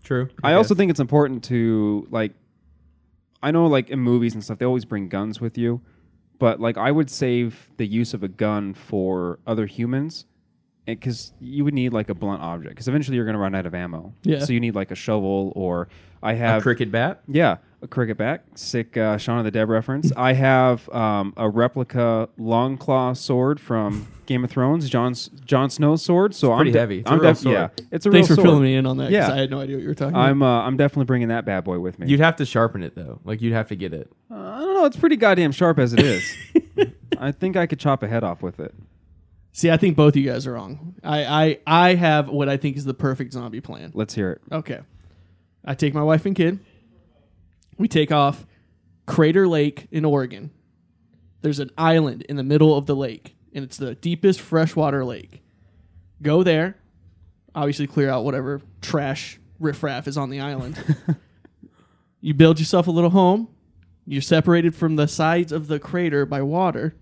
[0.03, 0.29] True.
[0.43, 2.33] I also think it's important to like.
[3.41, 5.81] I know, like in movies and stuff, they always bring guns with you,
[6.39, 10.25] but like I would save the use of a gun for other humans,
[10.95, 13.65] because you would need like a blunt object, because eventually you're going to run out
[13.65, 14.13] of ammo.
[14.23, 14.39] Yeah.
[14.39, 15.89] So you need like a shovel, or
[16.23, 17.21] I have a cricket bat.
[17.27, 18.43] Yeah, a cricket bat.
[18.55, 20.11] Sick uh, Shaun of the Dead reference.
[20.15, 26.01] I have um, a replica long claw sword from Game of Thrones, John's Jon Snow's
[26.03, 26.33] sword.
[26.33, 26.99] So I'm pretty de- heavy.
[26.99, 27.53] It's a I'm real def- sword.
[27.53, 28.45] Yeah, it's a thanks real for sword.
[28.47, 29.11] filling me in on that.
[29.11, 29.31] Yeah.
[29.31, 31.63] I had no idea what you were talking I'm uh, I'm definitely bringing that bad
[31.63, 32.07] boy with me.
[32.07, 33.19] You'd have to sharpen it though.
[33.25, 34.11] Like you'd have to get it.
[34.31, 34.85] Uh, I don't know.
[34.85, 36.35] It's pretty goddamn sharp as it is.
[37.19, 38.73] I think I could chop a head off with it.
[39.57, 40.93] See, I think both of you guys are wrong.
[41.03, 43.89] I, I I have what I think is the perfect zombie plan.
[43.95, 44.41] Let's hear it.
[44.51, 44.81] Okay,
[45.65, 46.59] I take my wife and kid.
[47.75, 48.45] We take off
[49.07, 50.51] Crater Lake in Oregon.
[51.41, 55.41] There's an island in the middle of the lake, and it's the deepest freshwater lake.
[56.21, 56.77] Go there,
[57.55, 60.77] obviously clear out whatever trash riffraff is on the island.
[62.21, 63.47] you build yourself a little home.
[64.05, 66.93] You're separated from the sides of the crater by water,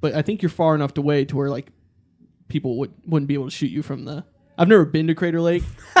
[0.00, 1.68] but I think you're far enough away to where like
[2.48, 4.24] people would wouldn't be able to shoot you from the.
[4.56, 5.62] I've never been to Crater Lake.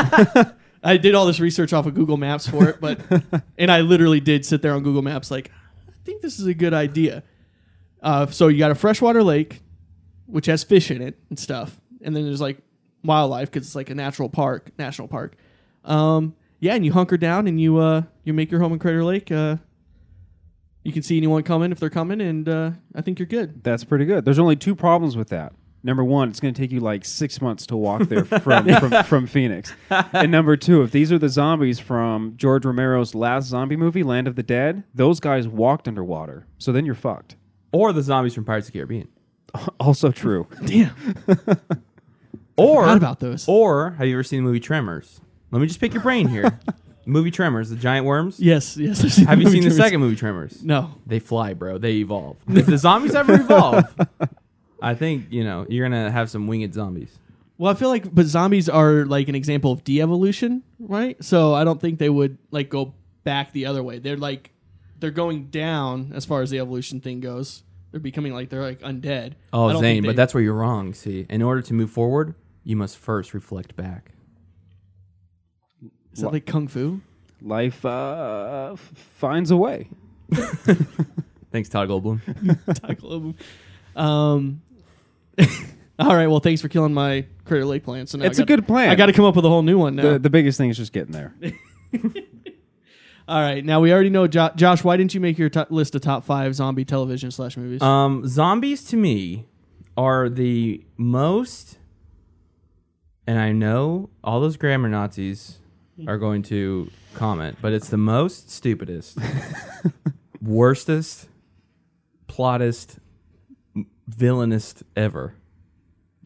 [0.82, 3.00] I did all this research off of Google Maps for it, but
[3.58, 5.50] and I literally did sit there on Google Maps like,
[5.88, 7.22] I think this is a good idea.
[8.02, 9.60] Uh, so you got a freshwater lake,
[10.26, 12.58] which has fish in it and stuff, and then there's like
[13.04, 15.36] wildlife because it's like a natural park, national park.
[15.84, 19.04] Um, yeah, and you hunker down and you uh, you make your home in Crater
[19.04, 19.30] Lake.
[19.32, 19.56] Uh,
[20.84, 23.62] you can see anyone coming if they're coming, and uh, I think you're good.
[23.64, 24.24] That's pretty good.
[24.24, 25.52] There's only two problems with that.
[25.84, 29.02] Number one, it's going to take you like six months to walk there from, from
[29.04, 29.72] from Phoenix.
[29.90, 34.26] And number two, if these are the zombies from George Romero's last zombie movie, Land
[34.26, 36.46] of the Dead, those guys walked underwater.
[36.58, 37.36] So then you're fucked.
[37.70, 39.08] Or the zombies from Pirates of the Caribbean.
[39.80, 40.46] Also true.
[40.66, 40.94] Damn,
[42.56, 43.46] Or forgot about those.
[43.48, 45.20] Or have you ever seen the movie Tremors?
[45.52, 46.58] Let me just pick your brain here.
[47.08, 48.38] Movie Tremors, the giant worms.
[48.38, 49.02] Yes, yes.
[49.04, 50.62] I've seen Have you movie seen the second movie Tremors?
[50.62, 50.90] No.
[51.06, 51.78] They fly, bro.
[51.78, 52.36] They evolve.
[52.48, 53.84] if the zombies ever evolve,
[54.80, 57.18] I think you know you're gonna have some winged zombies.
[57.56, 61.22] Well, I feel like, but zombies are like an example of de-evolution, right?
[61.24, 62.94] So I don't think they would like go
[63.24, 63.98] back the other way.
[63.98, 64.52] They're like,
[65.00, 67.64] they're going down as far as the evolution thing goes.
[67.90, 69.32] They're becoming like they're like undead.
[69.52, 70.94] Oh, I Oh, don't Zane, think but that's where you're wrong.
[70.94, 74.12] See, in order to move forward, you must first reflect back.
[76.18, 77.00] Is that like kung fu?
[77.40, 79.88] Life uh, f- finds a way.
[81.52, 82.20] Thanks, Todd Goldblum.
[82.86, 83.34] Tackle 'em.
[83.96, 84.60] um.
[85.98, 86.26] all right.
[86.26, 88.06] Well, thanks for killing my Crater Lake plan.
[88.06, 88.90] So now It's I a got- good plan.
[88.90, 90.02] I got to come up with a whole new one now.
[90.14, 91.32] The, the biggest thing is just getting there.
[93.28, 93.64] all right.
[93.64, 94.82] Now we already know jo- Josh.
[94.84, 97.80] Why didn't you make your to- list of top five zombie television slash movies?
[97.82, 99.46] Um, zombies to me
[99.96, 101.78] are the most
[103.26, 105.58] and I know all those grammar Nazis
[106.06, 109.18] are going to comment, but it's the most stupidest,
[110.42, 111.28] worstest,
[112.28, 112.98] plottest,
[114.08, 115.34] villainest ever.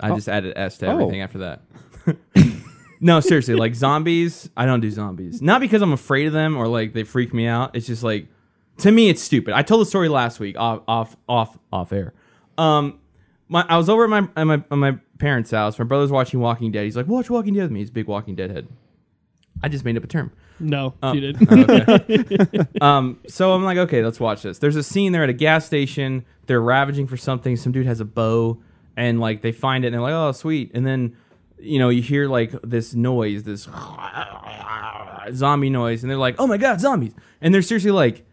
[0.01, 0.15] I Oh.
[0.15, 0.93] just added S to Oh.
[0.93, 1.63] everything after that.
[3.01, 5.41] no, seriously, like zombies, I don't do zombies.
[5.41, 7.75] Not because I'm afraid of them or like they freak me out.
[7.77, 8.27] It's just like
[8.79, 9.55] to me it's stupid.
[9.55, 12.15] I told the story last week off off off off air.
[12.59, 12.99] Um
[13.49, 15.79] my I was over at my at my at my parents' house.
[15.79, 16.85] My brother's watching Walking Dead.
[16.85, 18.67] He's like, "Watch Walking Dead with me." He's a big Walking Dead head.
[19.63, 20.31] I just made up a term.
[20.61, 21.13] No, Oh.
[21.13, 21.51] you didn't.
[21.89, 22.59] okay.
[22.81, 24.59] um, so I'm like, okay, let's watch this.
[24.59, 26.25] There's a scene there at a gas station.
[26.47, 27.57] They're ravaging for something.
[27.57, 28.63] Some dude has a bow,
[28.97, 30.71] and like they find it, and they're like, oh, sweet.
[30.75, 31.17] And then,
[31.59, 33.69] you know, you hear like this noise, this
[35.33, 37.13] zombie noise, and they're like, oh my god, zombies!
[37.41, 38.25] And they're seriously like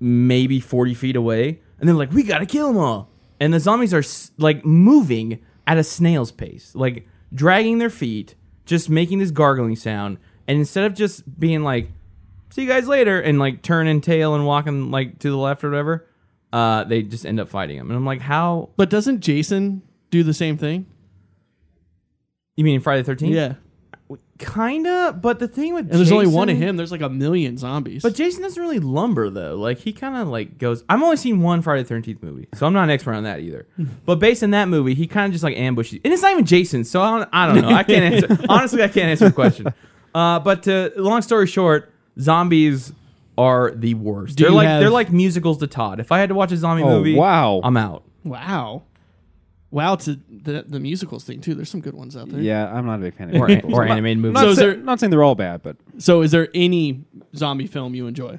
[0.00, 3.08] maybe 40 feet away, and they're like, we gotta kill them all.
[3.40, 8.34] And the zombies are s- like moving at a snail's pace, like dragging their feet,
[8.66, 10.18] just making this gargling sound.
[10.48, 11.88] And instead of just being like,
[12.50, 15.70] see you guys later, and like turning tail and walking like to the left or
[15.70, 16.06] whatever,
[16.52, 17.90] uh, they just end up fighting him.
[17.90, 18.70] And I'm like, how?
[18.76, 20.86] But doesn't Jason do the same thing?
[22.56, 23.30] You mean Friday the 13th?
[23.30, 23.54] Yeah.
[24.38, 26.76] Kinda, but the thing with And there's only one of him.
[26.76, 28.02] There's like a million zombies.
[28.02, 29.54] But Jason doesn't really lumber though.
[29.54, 30.82] Like he kind of like goes.
[30.88, 33.40] I've only seen one Friday the Thirteenth movie, so I'm not an expert on that
[33.40, 33.68] either.
[34.04, 36.44] but based on that movie, he kind of just like ambushes, and it's not even
[36.44, 36.84] Jason.
[36.84, 37.68] So I don't, I don't know.
[37.68, 38.44] I can't answer.
[38.48, 39.72] Honestly, I can't answer the question.
[40.14, 42.92] Uh, but to, long story short, zombies
[43.38, 44.36] are the worst.
[44.36, 46.00] Do they're you like have- they're like musicals to Todd.
[46.00, 47.60] If I had to watch a zombie Oh, movie, wow.
[47.64, 48.04] I'm out.
[48.24, 48.82] wow,
[49.70, 51.54] wow, to the the musicals thing too.
[51.54, 52.40] There's some good ones out there.
[52.40, 53.72] Yeah, I'm not a big fan of Or, musicals.
[53.74, 54.34] or I'm not- animated movies.
[54.34, 57.04] Not, So is say- there- not saying they're all bad, but So, is there any
[57.34, 58.38] zombie film you enjoy?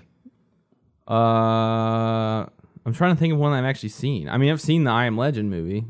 [1.07, 2.45] uh,
[2.85, 4.29] I'm trying to think of one I've actually seen.
[4.29, 5.85] I mean, I've seen the I Am Legend movie.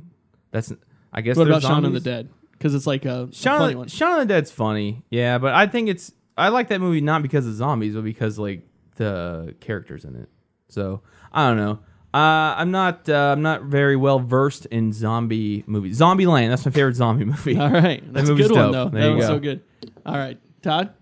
[0.51, 0.71] That's
[1.11, 1.35] I guess.
[1.37, 2.03] What there's about Shaun of the zombies.
[2.03, 2.29] Dead?
[2.63, 3.87] Because it's like a, a Shaun funny of, one.
[3.87, 7.01] the, Shaun of the Dead's funny, yeah, but I think it's I like that movie
[7.01, 10.29] not because of zombies, but because like the characters in it.
[10.69, 11.01] So
[11.33, 11.79] I don't know.
[12.13, 15.99] Uh, I'm not uh, I'm not very well versed in zombie movies.
[15.99, 16.47] Zombieland.
[16.47, 17.59] that's my favorite zombie movie.
[17.59, 18.93] All right, that's a movie's good one dope.
[18.93, 18.97] though.
[18.97, 19.33] There that you was go.
[19.33, 19.61] so good.
[20.05, 20.93] All right, Todd.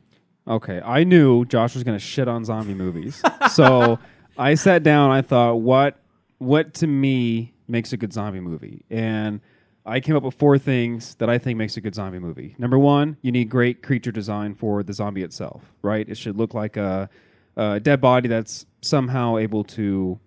[0.48, 3.22] Okay, I knew Josh was going to shit on zombie movies.
[3.52, 4.00] so
[4.36, 5.12] I sat down.
[5.12, 6.00] I thought, what,
[6.40, 8.84] what to me makes a good zombie movie?
[8.90, 9.42] And
[9.86, 12.56] I came up with four things that I think makes a good zombie movie.
[12.60, 15.74] Number one, you need great creature design for the zombie itself.
[15.82, 16.08] Right?
[16.08, 17.10] It should look like a,
[17.56, 20.20] a dead body that's somehow able to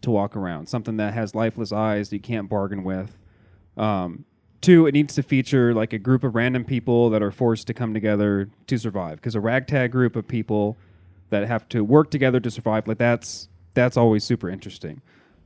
[0.00, 0.68] to walk around.
[0.68, 3.16] Something that has lifeless eyes that you can't bargain with.
[3.76, 4.24] Um,
[4.60, 7.74] two, it needs to feature like a group of random people that are forced to
[7.74, 9.16] come together to survive.
[9.16, 10.76] Because a ragtag group of people
[11.30, 15.00] that have to work together to survive, like that's that's always super interesting.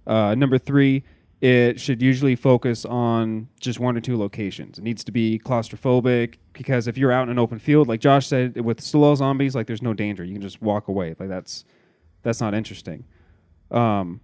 [0.07, 1.05] Uh, number three,
[1.43, 4.79] it should usually focus on just one or two locations.
[4.79, 8.29] It needs to be claustrophobic because if you're out in an open field, like Josh
[8.29, 10.23] said, with slow zombies, like there's no danger.
[10.23, 11.17] You can just walk away.
[11.19, 11.65] Like that's
[12.23, 13.05] that's not interesting.
[13.73, 14.21] Um,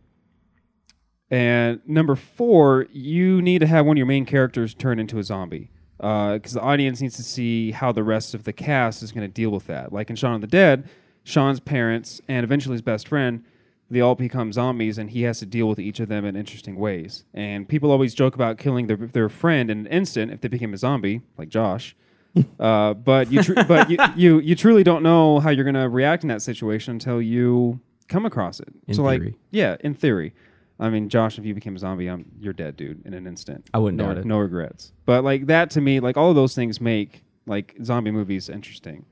[1.28, 5.24] and number four, you need to have one of your main characters turn into a
[5.24, 5.72] zombie.
[5.96, 9.32] Because the audience needs to see how the rest of the cast is going to
[9.32, 9.92] deal with that.
[9.92, 10.88] Like in Shaun of the Dead,
[11.24, 13.44] Shaun's parents and eventually his best friend,
[13.90, 16.76] they all become zombies, and he has to deal with each of them in interesting
[16.76, 17.24] ways.
[17.32, 20.74] And people always joke about killing their, their friend in an instant if they became
[20.74, 21.96] a zombie, like Josh.
[22.60, 25.88] uh, but you, tr- but you, you, you truly don't know how you're going to
[25.88, 28.68] react in that situation until you come across it.
[28.86, 29.38] In so, like, theory.
[29.50, 30.34] yeah, in theory.
[30.78, 33.66] I mean, Josh, if you became a zombie, I'm, you're dead, dude, in an instant.
[33.74, 34.24] I wouldn't no, doubt it.
[34.26, 34.92] No regrets.
[35.06, 39.04] But like that to me, like all of those things make like zombie movies interesting.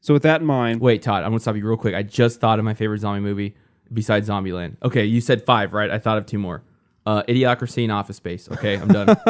[0.00, 1.94] So with that in mind, Wait, Todd, I'm gonna stop you real quick.
[1.94, 3.56] I just thought of my favorite zombie movie
[3.92, 4.76] besides Zombieland.
[4.82, 5.90] Okay, you said five, right?
[5.90, 6.62] I thought of two more.
[7.06, 8.48] Uh, Idiocracy and Office Space.
[8.50, 9.16] Okay, I'm done.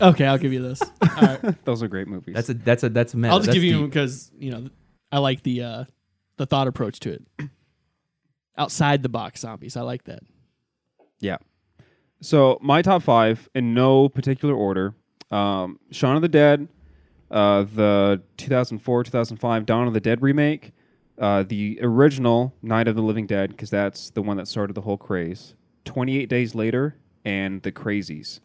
[0.00, 0.82] Okay, I'll give you this.
[0.82, 2.34] All right, those are great movies.
[2.34, 3.32] that's a that's a that's a meta.
[3.32, 3.90] I'll just That's give you deep.
[3.90, 4.68] because you know
[5.12, 5.84] I like the uh,
[6.38, 7.48] the thought approach to it.
[8.58, 10.20] Outside the box zombies, I like that.
[11.20, 11.36] yeah.
[12.20, 14.94] So my top five in no particular order:
[15.30, 16.66] um, Shaun of the Dead,
[17.30, 20.72] uh, the 2004 2005 Dawn of the Dead remake,
[21.22, 24.82] uh, the original Night of the Living Dead because that's the one that started the
[24.82, 25.54] whole craze.
[25.86, 28.40] 28 Days Later and the Crazies,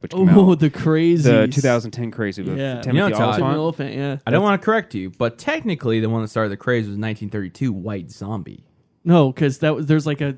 [0.00, 2.80] which came Oh, out the crazy the 2010 Crazy with Yeah.
[2.82, 3.54] Timothy You know, Todd- Olyphant.
[3.56, 3.94] elephant.
[3.96, 6.82] Yeah, I don't want to correct you, but technically the one that started the craze
[6.86, 8.64] was 1932 White Zombie.
[9.04, 10.36] no, because that was there's like a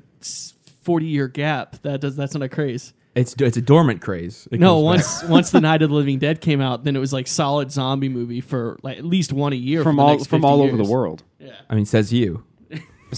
[0.81, 1.81] forty year gap.
[1.83, 2.93] That does that's not a craze.
[3.15, 4.47] It's it's a dormant craze.
[4.51, 7.13] It No, once once the Night of the Living Dead came out, then it was
[7.13, 10.45] like solid zombie movie for like at least one a year from all from 50
[10.47, 11.51] all over the world, Yeah.
[11.69, 12.43] I mean, says you.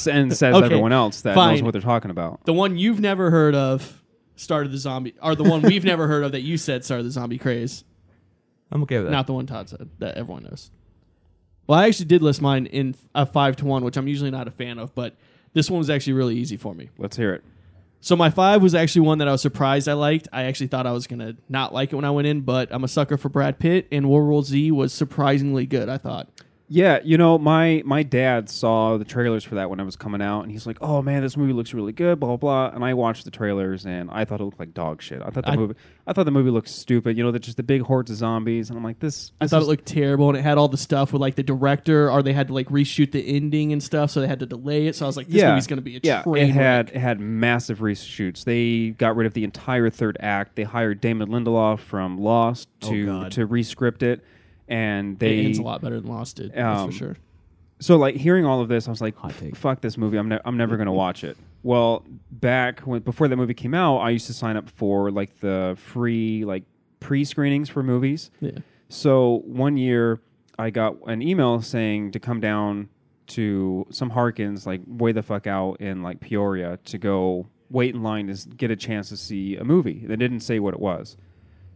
[0.09, 2.43] And says Okay, everyone else that knows what they're talking about.
[2.43, 4.03] The one you've never heard of,
[4.35, 7.11] started the zombie, or the one we've never heard of that you said started the
[7.11, 7.85] zombie craze.
[8.71, 9.11] I'm okay with that.
[9.11, 10.69] Not the one Todd said that everyone knows.
[11.67, 14.49] Well, I actually did list mine in a five to one, which I'm usually not
[14.49, 15.15] a fan of, but
[15.53, 16.89] this one was actually really easy for me.
[16.97, 17.43] Let's hear it.
[18.05, 20.27] So my five was actually one that I was surprised I liked.
[20.31, 22.83] I actually thought I was gonna not like it when I went in, but I'm
[22.83, 25.89] a sucker for Brad Pitt, and War World War Z was surprisingly good.
[25.89, 26.29] I thought.
[26.68, 30.20] Yeah, you know, my my dad saw the trailers for that when I was coming
[30.20, 32.76] out, and he's like, "Oh man, this movie looks really good." Blah blah blah.
[32.76, 35.22] And I watched the trailers, and I thought it looked like dog shit.
[35.24, 35.76] I thought the I- movie,
[36.07, 37.18] I thought the movie looked stupid.
[37.18, 39.32] You know, that just the big hordes of zombies, and I'm like, this.
[39.39, 41.43] I this thought it looked terrible, and it had all the stuff with like the
[41.43, 44.47] director, or they had to like reshoot the ending and stuff, so they had to
[44.47, 44.95] delay it.
[44.95, 46.24] So I was like, this yeah, movie's gonna be a yeah.
[46.24, 46.95] train It had wreck.
[46.95, 48.43] it had massive reshoots.
[48.43, 50.55] They got rid of the entire third act.
[50.55, 53.32] They hired Damon Lindelof from Lost Oh, to God.
[53.34, 54.24] to rescript it,
[54.68, 56.53] and they it ends a lot better than Lost did.
[56.53, 57.18] that's Um, for sure.
[57.80, 60.18] so like hearing all of this, I was like, Hot "Fuck this movie!
[60.18, 63.97] I'm ne- I'm never gonna watch it." Well, back when before that movie came out,
[63.97, 66.63] I used to sign up for like the free like
[66.99, 68.32] pre screenings for movies.
[68.39, 68.59] Yeah.
[68.89, 70.22] So one year,
[70.59, 72.89] I got an email saying to come down
[73.28, 78.03] to some Harkins, like way the fuck out in like Peoria, to go wait in
[78.03, 80.05] line to get a chance to see a movie.
[80.05, 81.18] They didn't say what it was.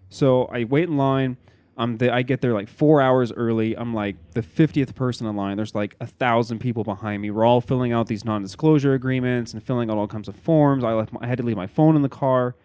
[0.10, 1.38] So I wait in line.
[1.80, 3.76] I'm the, I get there like four hours early.
[3.76, 5.56] I'm like the fiftieth person in line.
[5.56, 7.32] There's like a thousand people behind me.
[7.32, 10.84] We're all filling out these non-disclosure agreements and filling out all kinds of forms.
[10.84, 11.14] I left.
[11.14, 12.56] My, I had to leave my phone in the car,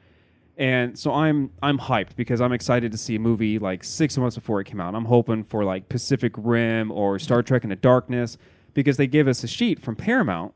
[0.58, 4.34] and so I'm I'm hyped because I'm excited to see a movie like six months
[4.34, 4.96] before it came out.
[4.96, 8.36] I'm hoping for like Pacific Rim or Star Trek Into Darkness
[8.74, 10.52] because they gave us a sheet from Paramount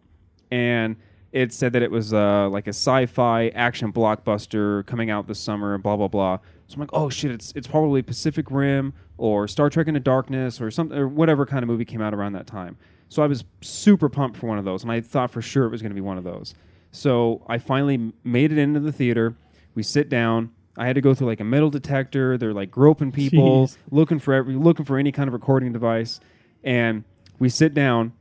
[0.51, 0.97] and
[1.31, 5.77] it said that it was uh, like a sci-fi action blockbuster coming out this summer,
[5.79, 6.39] blah blah blah.
[6.69, 10.61] So I'm like, oh shit, it's it's probably Pacific Rim or Star Trek Into Darkness
[10.61, 12.77] or something or whatever kind of movie came out around that time.
[13.09, 15.71] So I was super pumped for one of those, and I thought for sure it
[15.71, 16.55] was going to be one of those.
[16.93, 19.35] So I finally made it into the theater.
[19.75, 20.53] We sit down.
[20.77, 22.37] I had to go through like a metal detector.
[22.37, 23.77] They're like groping people, Jeez.
[23.91, 26.21] looking for every, looking for any kind of recording device,
[26.63, 27.03] and
[27.39, 28.13] we sit down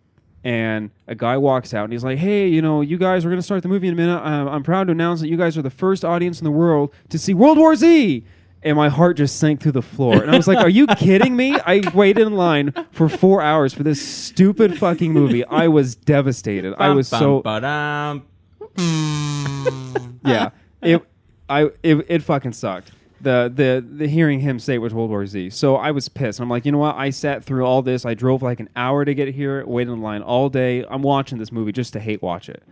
[0.44, 3.40] and a guy walks out and he's like, "Hey, you know, you guys, we're going
[3.40, 4.22] to start the movie in a minute.
[4.26, 6.94] Um, I'm proud to announce that you guys are the first audience in the world
[7.10, 8.24] to see World War Z."
[8.64, 10.22] And my heart just sank through the floor.
[10.22, 11.58] And I was like, "Are you kidding me?
[11.66, 15.46] I waited in line for four hours for this stupid fucking movie.
[15.46, 16.74] I was devastated.
[16.78, 18.26] I was so Ba-dum.
[20.26, 20.50] yeah.
[20.82, 21.02] It
[21.50, 22.92] I it, it fucking sucked.
[23.22, 25.50] The the the hearing him say it was World War Z.
[25.52, 26.40] So I was pissed.
[26.40, 26.96] I'm like, you know what?
[26.96, 28.06] I sat through all this.
[28.06, 30.86] I drove like an hour to get here, waited in line all day.
[30.90, 32.64] I'm watching this movie just to hate watch it.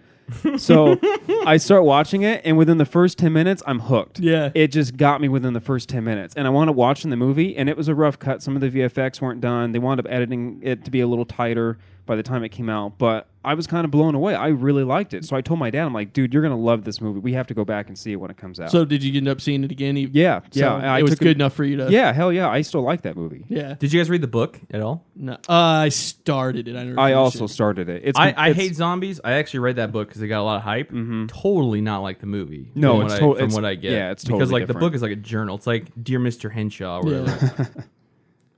[0.58, 1.00] So
[1.46, 4.20] I start watching it, and within the first ten minutes, I'm hooked.
[4.20, 4.52] Yeah.
[4.56, 7.18] it just got me within the first ten minutes, and I wound up watching the
[7.18, 8.42] movie, and it was a rough cut.
[8.42, 9.72] Some of the VFX weren't done.
[9.72, 12.70] They wound up editing it to be a little tighter by the time it came
[12.70, 14.34] out, but I was kind of blown away.
[14.36, 16.84] I really liked it, so I told my dad, I'm like, dude, you're gonna love
[16.84, 17.20] this movie.
[17.20, 18.72] We have to go back and see it when it comes out.
[18.72, 19.96] So did you end up seeing it again?
[19.98, 21.92] You- yeah, so yeah, I it was took good enough for you to.
[21.92, 23.46] Yeah, hell yeah, I still like that movie.
[23.48, 23.76] Yeah.
[23.80, 25.06] Did you guys read the book at all?
[25.16, 26.76] No, uh, I started it.
[26.76, 27.50] I, never I finished also it.
[27.50, 28.02] started it.
[28.06, 29.20] It's I, I it's- hate zombies.
[29.24, 30.90] I actually read that book because it got a lot of hype.
[31.28, 32.72] Totally not like the movie.
[32.76, 33.92] No, from it's what to- I, from it's- what I get.
[33.92, 34.86] yeah, it's because totally like the different.
[34.92, 35.56] book is like a journal.
[35.56, 36.52] It's like Dear Mr.
[36.52, 37.02] Henshaw.
[37.04, 37.20] Or Yeah.
[37.22, 37.86] whatever.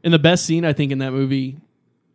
[0.04, 1.58] And the best scene I think in that movie,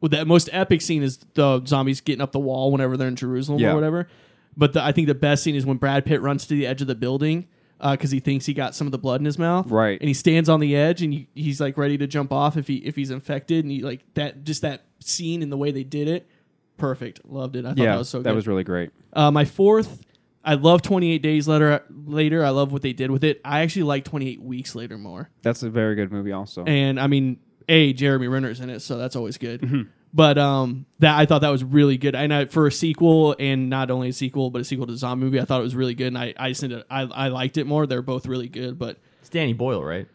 [0.03, 3.17] well, that most epic scene is the zombies getting up the wall whenever they're in
[3.17, 3.71] Jerusalem Yeah.
[3.73, 4.09] or whatever.
[4.57, 6.83] But the, I think the best scene is when Brad Pitt runs to the edge
[6.83, 7.49] of the building
[7.81, 9.99] because he thinks he got some of the blood in his mouth, Right.
[10.01, 12.67] And he stands on the edge and he, he's like ready to jump off if
[12.69, 15.83] he if he's infected, and he like that just that scene and the way they
[15.85, 16.29] did it,
[16.77, 17.21] perfect.
[17.25, 17.65] Loved it.
[17.65, 18.25] I thought yeah, that was so good.
[18.27, 18.91] That was really great.
[19.13, 20.03] Uh, my fourth,
[20.45, 21.83] I love 28 Days Later.
[21.91, 23.41] Later, I love what they did with it.
[23.45, 25.31] I actually like 28 Weeks Later more.
[25.43, 26.65] That's a very good movie, also.
[26.65, 27.39] And I mean,
[27.69, 29.61] a Jeremy Renner's in it, so that's always good.
[29.63, 29.83] Mm-hmm.
[30.15, 32.15] But um, that I thought that was really good.
[32.15, 34.99] And I, for a sequel, and not only a sequel, but a sequel to the
[34.99, 36.09] zombie movie, I thought it was really good.
[36.09, 37.87] And I, I just ended, I, I liked it more.
[37.87, 38.79] They're both really good.
[38.79, 40.07] But It's Danny Boyle, right?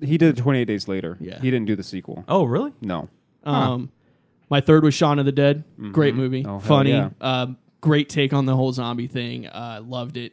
[0.00, 1.16] he did it 28 Days Later.
[1.20, 1.38] Yeah.
[1.40, 2.24] he didn't do the sequel.
[2.28, 2.72] Oh, really?
[2.80, 3.08] No.
[3.44, 3.90] um,
[4.48, 5.64] my third was Shaun of the Dead.
[5.92, 7.10] Great movie, Oh, hell funny, yeah.
[7.20, 9.46] um, great take on the whole zombie thing.
[9.46, 10.32] Uh, loved it.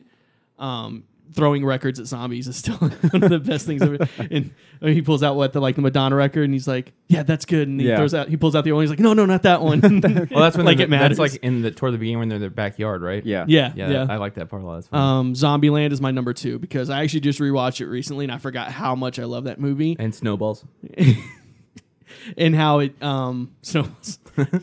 [0.60, 3.97] Um, throwing records at zombies is still one of the best things ever.
[4.31, 7.23] And uh, he pulls out what the like the Madonna record, and he's like, "Yeah,
[7.23, 7.97] that's good." And he Yeah.
[7.97, 8.77] throws out, he pulls out the old.
[8.77, 8.84] one.
[8.84, 9.81] He's like, "No, no, not that one."
[10.31, 11.17] Well, that's when like they're- it matters.
[11.17, 13.25] That's like in the toward the beginning when they're in their backyard, right?
[13.25, 13.45] Yeah.
[13.47, 14.05] yeah, Yeah, yeah.
[14.09, 14.75] I like that part a lot.
[14.75, 14.99] That's fun.
[14.99, 18.38] um, Zombieland is my number two because I actually just rewatched it recently, and I
[18.38, 20.65] forgot how much I love that movie and snowballs.
[22.38, 24.19] and how it um snowballs.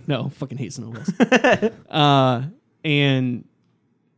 [0.07, 1.11] no, fucking hate snowballs.
[1.91, 2.43] uh,
[2.85, 3.45] and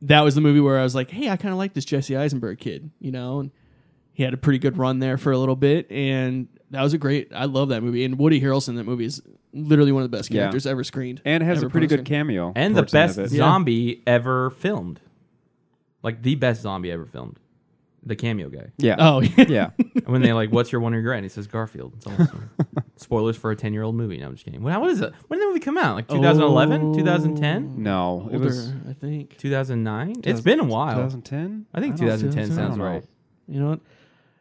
[0.02, 2.16] that was the movie where I was like, hey, I kind of like this Jesse
[2.16, 3.50] Eisenberg kid, you know, and
[4.12, 6.98] he had a pretty good run there for a little bit, and that was a
[6.98, 7.32] great.
[7.34, 9.22] I love that movie, and Woody Harrelson that movie is
[9.54, 10.42] literally one of the best Yeah.
[10.42, 12.18] characters ever screened, And it has ever a pretty put on good screen.
[12.20, 12.52] cameo.
[12.56, 13.32] And the towards end best of it.
[13.32, 13.38] Yeah.
[13.38, 15.00] zombie ever filmed.
[16.02, 17.38] Like the best zombie ever filmed.
[18.04, 18.70] The cameo guy.
[18.78, 18.96] Yeah.
[18.98, 19.70] Oh, yeah.
[19.78, 21.94] And when they like, "What's your one regret?" And he says Garfield.
[21.96, 22.50] It's awesome.
[22.96, 24.18] Spoilers for a ten year old movie.
[24.18, 24.62] No, I'm just kidding.
[24.62, 25.12] When, what is it?
[25.28, 25.94] When did the movie come out?
[25.96, 26.94] Like 2011, Oh.
[26.94, 29.36] 2010, No, it older, was I think.
[29.38, 30.22] 2009.
[30.24, 30.94] It's been a while.
[30.94, 31.66] 2010.
[31.74, 33.04] I think don't- 2010 I sounds right.
[33.48, 33.80] You know what?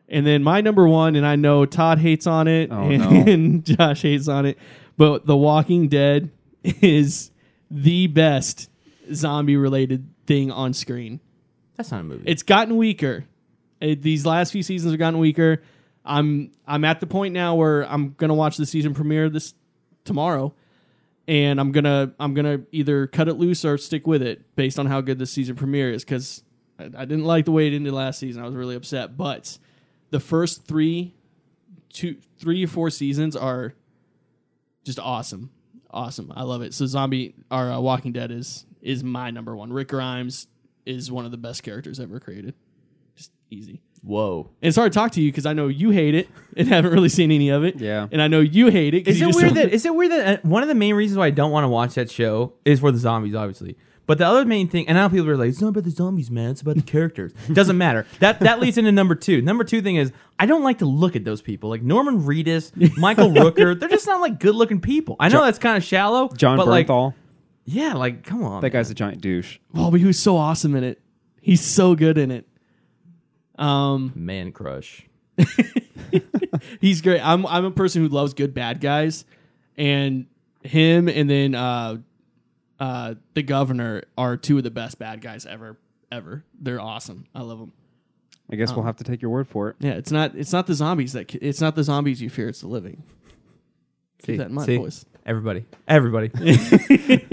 [0.10, 4.02] And then my number one, and I know Todd hates on it, Oh, and Josh
[4.02, 4.58] hates on it,
[4.98, 6.30] but The Walking Dead
[6.64, 7.32] is
[7.70, 8.70] the best
[9.14, 11.20] zombie related thing on screen.
[11.78, 12.24] That's not a movie.
[12.28, 13.26] It's gotten weaker.
[13.82, 15.62] It, these last few seasons have gotten weaker.
[16.06, 19.54] I'm I'm at the point now where I'm gonna watch the season premiere this
[20.06, 20.54] tomorrow,
[21.28, 24.86] and I'm gonna I'm gonna either cut it loose or stick with it based on
[24.86, 26.44] how good the season premiere is because
[26.80, 28.42] I, I didn't like the way it ended last season.
[28.42, 29.58] I was really upset, but
[30.10, 31.16] the first three,
[31.90, 33.74] two, three or four seasons are
[34.84, 35.52] just awesome,
[35.90, 36.32] awesome.
[36.36, 36.74] I love it.
[36.74, 39.72] So Zombie or uh, Walking Dead is is my number one.
[39.72, 40.48] Rick Grimes
[40.86, 42.56] is one of the best characters ever created.
[43.52, 43.82] Just easy.
[44.04, 44.50] Whoa.
[44.62, 46.28] And it's hard to talk to you because I know you hate it
[46.58, 47.76] and haven't really seen any of it.
[47.80, 48.08] Yeah.
[48.12, 49.08] And I know you hate it.
[49.08, 50.96] Is Is you it weird that is it weird that uh, one of the main
[50.96, 53.78] reasons why I don't want to watch that show is for the zombies, obviously.
[54.08, 56.32] But the other main thing, and now people are like, "It's not about the zombies,
[56.32, 56.50] man.
[56.50, 58.06] It's about the characters." Doesn't matter.
[58.20, 59.42] That that leads into number two.
[59.42, 62.76] Number two thing is I don't like to look at those people, like Norman Reedus,
[62.98, 63.80] Michael Rooker.
[63.80, 65.16] They're just not like good looking people.
[65.20, 67.14] I know Jo- that's kind of shallow, Jon but like, Bernthal.
[67.66, 68.80] yeah, like come on, that man.
[68.80, 69.60] guy's a giant douche.
[69.76, 71.00] Oh, but he was so awesome in it.
[71.40, 72.48] He's so good in it.
[73.58, 75.06] Um, man crush.
[76.82, 77.22] he's great.
[77.22, 79.26] I'm I'm a person who loves good bad guys,
[79.78, 80.28] and
[80.64, 81.98] him and then uh,
[82.80, 85.78] uh, the governor are two of the best bad guys ever.
[86.12, 86.44] Ever.
[86.60, 87.26] They're awesome.
[87.34, 87.72] I love them.
[88.52, 89.78] I guess we'll have to take your word for it.
[89.80, 92.50] Yeah, it's not it's not the zombies that ki- it's not the zombies you fear.
[92.50, 93.04] It's the living.
[94.24, 94.78] Keep that in mind, See?
[94.78, 95.06] boys.
[95.26, 96.32] Everybody, everybody.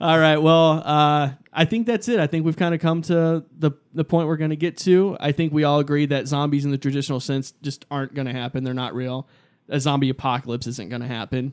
[0.00, 0.38] All right.
[0.38, 2.18] Well, uh, I think that's it.
[2.18, 5.16] I think we've kind of come to the the point we're going to get to.
[5.20, 8.32] I think we all agree that zombies in the traditional sense just aren't going to
[8.32, 8.64] happen.
[8.64, 9.28] They're not real.
[9.68, 11.52] A zombie apocalypse isn't going to happen.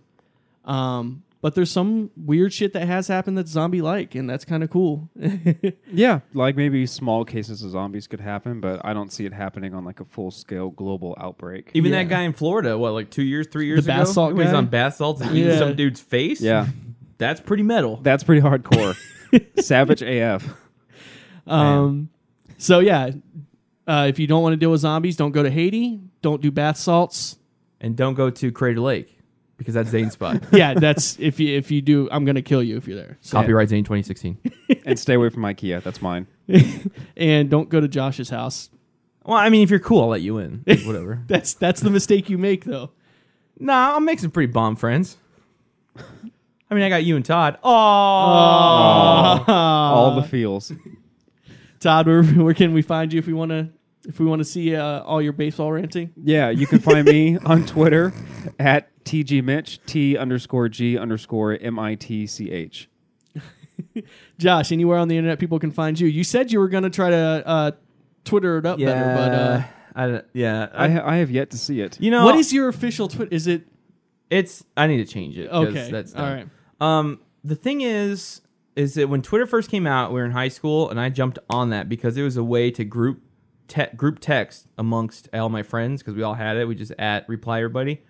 [0.65, 4.63] Um, but there's some weird shit that has happened that's zombie like, and that's kind
[4.63, 5.09] of cool.
[5.91, 9.73] Yeah, like maybe small cases of zombies could happen, but I don't see it happening
[9.73, 11.71] on like a full scale global outbreak.
[11.73, 12.03] Even Yeah.
[12.03, 14.45] that guy in Florida, what, like two years, three years The ago, bath salt when
[14.45, 15.57] he's on bath salts and Yeah.
[15.57, 16.41] some dude's face.
[16.41, 16.67] Yeah,
[17.17, 17.99] that's pretty metal.
[18.03, 18.95] that's pretty hardcore.
[19.61, 20.47] Savage AF.
[21.47, 22.09] um,
[22.57, 23.11] so yeah,
[23.87, 25.99] uh, if you don't want to deal with zombies, don't go to Haiti.
[26.21, 27.37] Don't do bath salts.
[27.81, 29.18] And don't go to Crater Lake
[29.59, 30.41] because that's Zane's spot.
[30.51, 33.19] yeah, that's if you if you do, I'm gonna kill you if you're there.
[33.21, 34.39] So, Copyright Zane 2016.
[34.85, 35.83] and stay away from IKEA.
[35.83, 36.25] That's mine.
[37.17, 38.71] and don't go to Josh's house.
[39.23, 40.63] well, I mean, if you're cool, I'll let you in.
[40.85, 41.21] Whatever.
[41.27, 42.89] That's that's the mistake you make though.
[43.59, 45.17] nah, I'll make some pretty bomb friends.
[46.71, 47.59] I mean, I got you and Todd.
[47.63, 47.69] Oh,
[49.47, 50.71] All the feels.
[51.79, 53.69] Todd, where, where can we find you if we want to
[54.09, 56.11] if we want to see uh, all your baseball ranting?
[56.21, 58.11] Yeah, you can find me on Twitter
[58.57, 62.89] at tgmitch, t underscore g underscore m i t c h.
[64.39, 66.07] Josh, anywhere on the internet people can find you.
[66.07, 67.71] You said you were going to try to uh,
[68.25, 69.63] Twitter it up better, but uh,
[69.95, 70.69] I, yeah.
[70.73, 72.01] I, I, ha- I have yet to see it.
[72.01, 73.33] you know, what is your official Twitter?
[73.33, 73.67] Is it
[74.31, 74.65] it's?
[74.75, 75.51] I need to change it.
[75.51, 75.91] okay?
[75.91, 76.33] That's all dumb.
[76.33, 76.47] right.
[76.81, 78.41] Um, the thing is,
[78.75, 81.37] is that when Twitter first came out, we were in high school, and I jumped
[81.47, 83.21] on that because it was a way to group
[83.69, 86.67] te- group text amongst all my friends because we all had it.
[86.67, 88.01] We just at reply everybody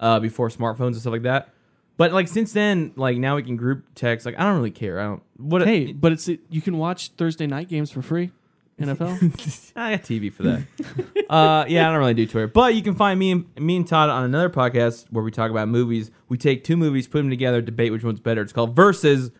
[0.00, 1.50] uh, before smartphones and stuff like that.
[1.98, 4.24] But like since then, like now we can group text.
[4.24, 5.00] Like I don't really care.
[5.00, 5.22] I don't.
[5.36, 5.66] What?
[5.66, 8.30] Hey, but it's you can watch Thursday night games for free.
[8.78, 9.72] NFL.
[9.76, 10.62] I got TV for that.
[11.28, 13.86] uh, yeah, I don't really do Twitter, but you can find me and me and
[13.86, 16.12] Todd on another podcast where we talk about movies.
[16.28, 18.40] We take two movies, put them together, debate which one's better.
[18.40, 19.32] It's called Versus.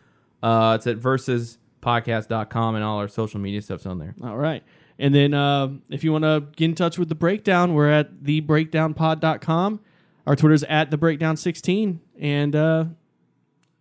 [0.43, 4.15] Uh, it's at versuspodcast.com and all our social media stuff's on there.
[4.23, 4.63] All right.
[4.99, 8.21] And then uh, if you want to get in touch with the breakdown, we're at
[8.23, 9.79] thebreakdownpod.com.
[10.27, 11.99] Our Twitter's at the breakdown16.
[12.19, 12.85] And uh,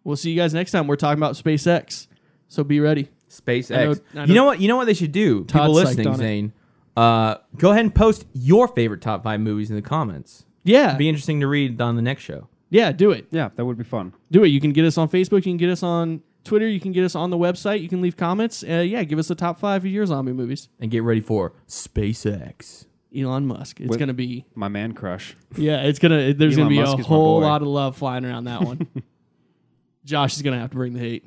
[0.05, 0.87] we'll see you guys next time.
[0.87, 2.07] We're talking about SpaceX.
[2.49, 3.09] So be ready.
[3.29, 3.77] SpaceX.
[3.77, 4.61] I know- I know- you know what?
[4.61, 5.45] You know what they should do?
[5.45, 6.17] Todd's People listening.
[6.17, 6.53] Zane.
[6.97, 10.45] Uh, go ahead and post your favorite top five movies in the comments.
[10.65, 10.89] Yeah.
[10.89, 12.49] It'd be interesting to read on the next show.
[12.71, 13.27] yeah, do it.
[13.31, 14.13] Yeah, that would be fun.
[14.31, 14.49] Do it.
[14.49, 15.37] You can get us on Facebook.
[15.39, 16.69] You can get us on Twitter.
[16.69, 17.81] You can get us on the website.
[17.83, 18.63] You can leave comments.
[18.63, 20.69] Uh, yeah, give us the top five of your zombie movies.
[20.81, 22.87] And get ready for SpaceX.
[23.17, 23.81] Elon Musk.
[23.81, 25.37] It's With- going to be, My man crush.
[25.57, 28.45] yeah, it's going to, there's gonna be Musk a whole lot of love flying around
[28.45, 28.87] that one.
[30.05, 31.25] Josh is going to have to bring the hate.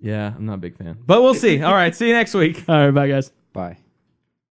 [0.00, 0.98] Yeah, I'm not a big fan.
[1.06, 1.62] But we'll see.
[1.62, 2.64] All right, see you next week.
[2.68, 3.32] All right, bye, guys.
[3.52, 3.78] Bye.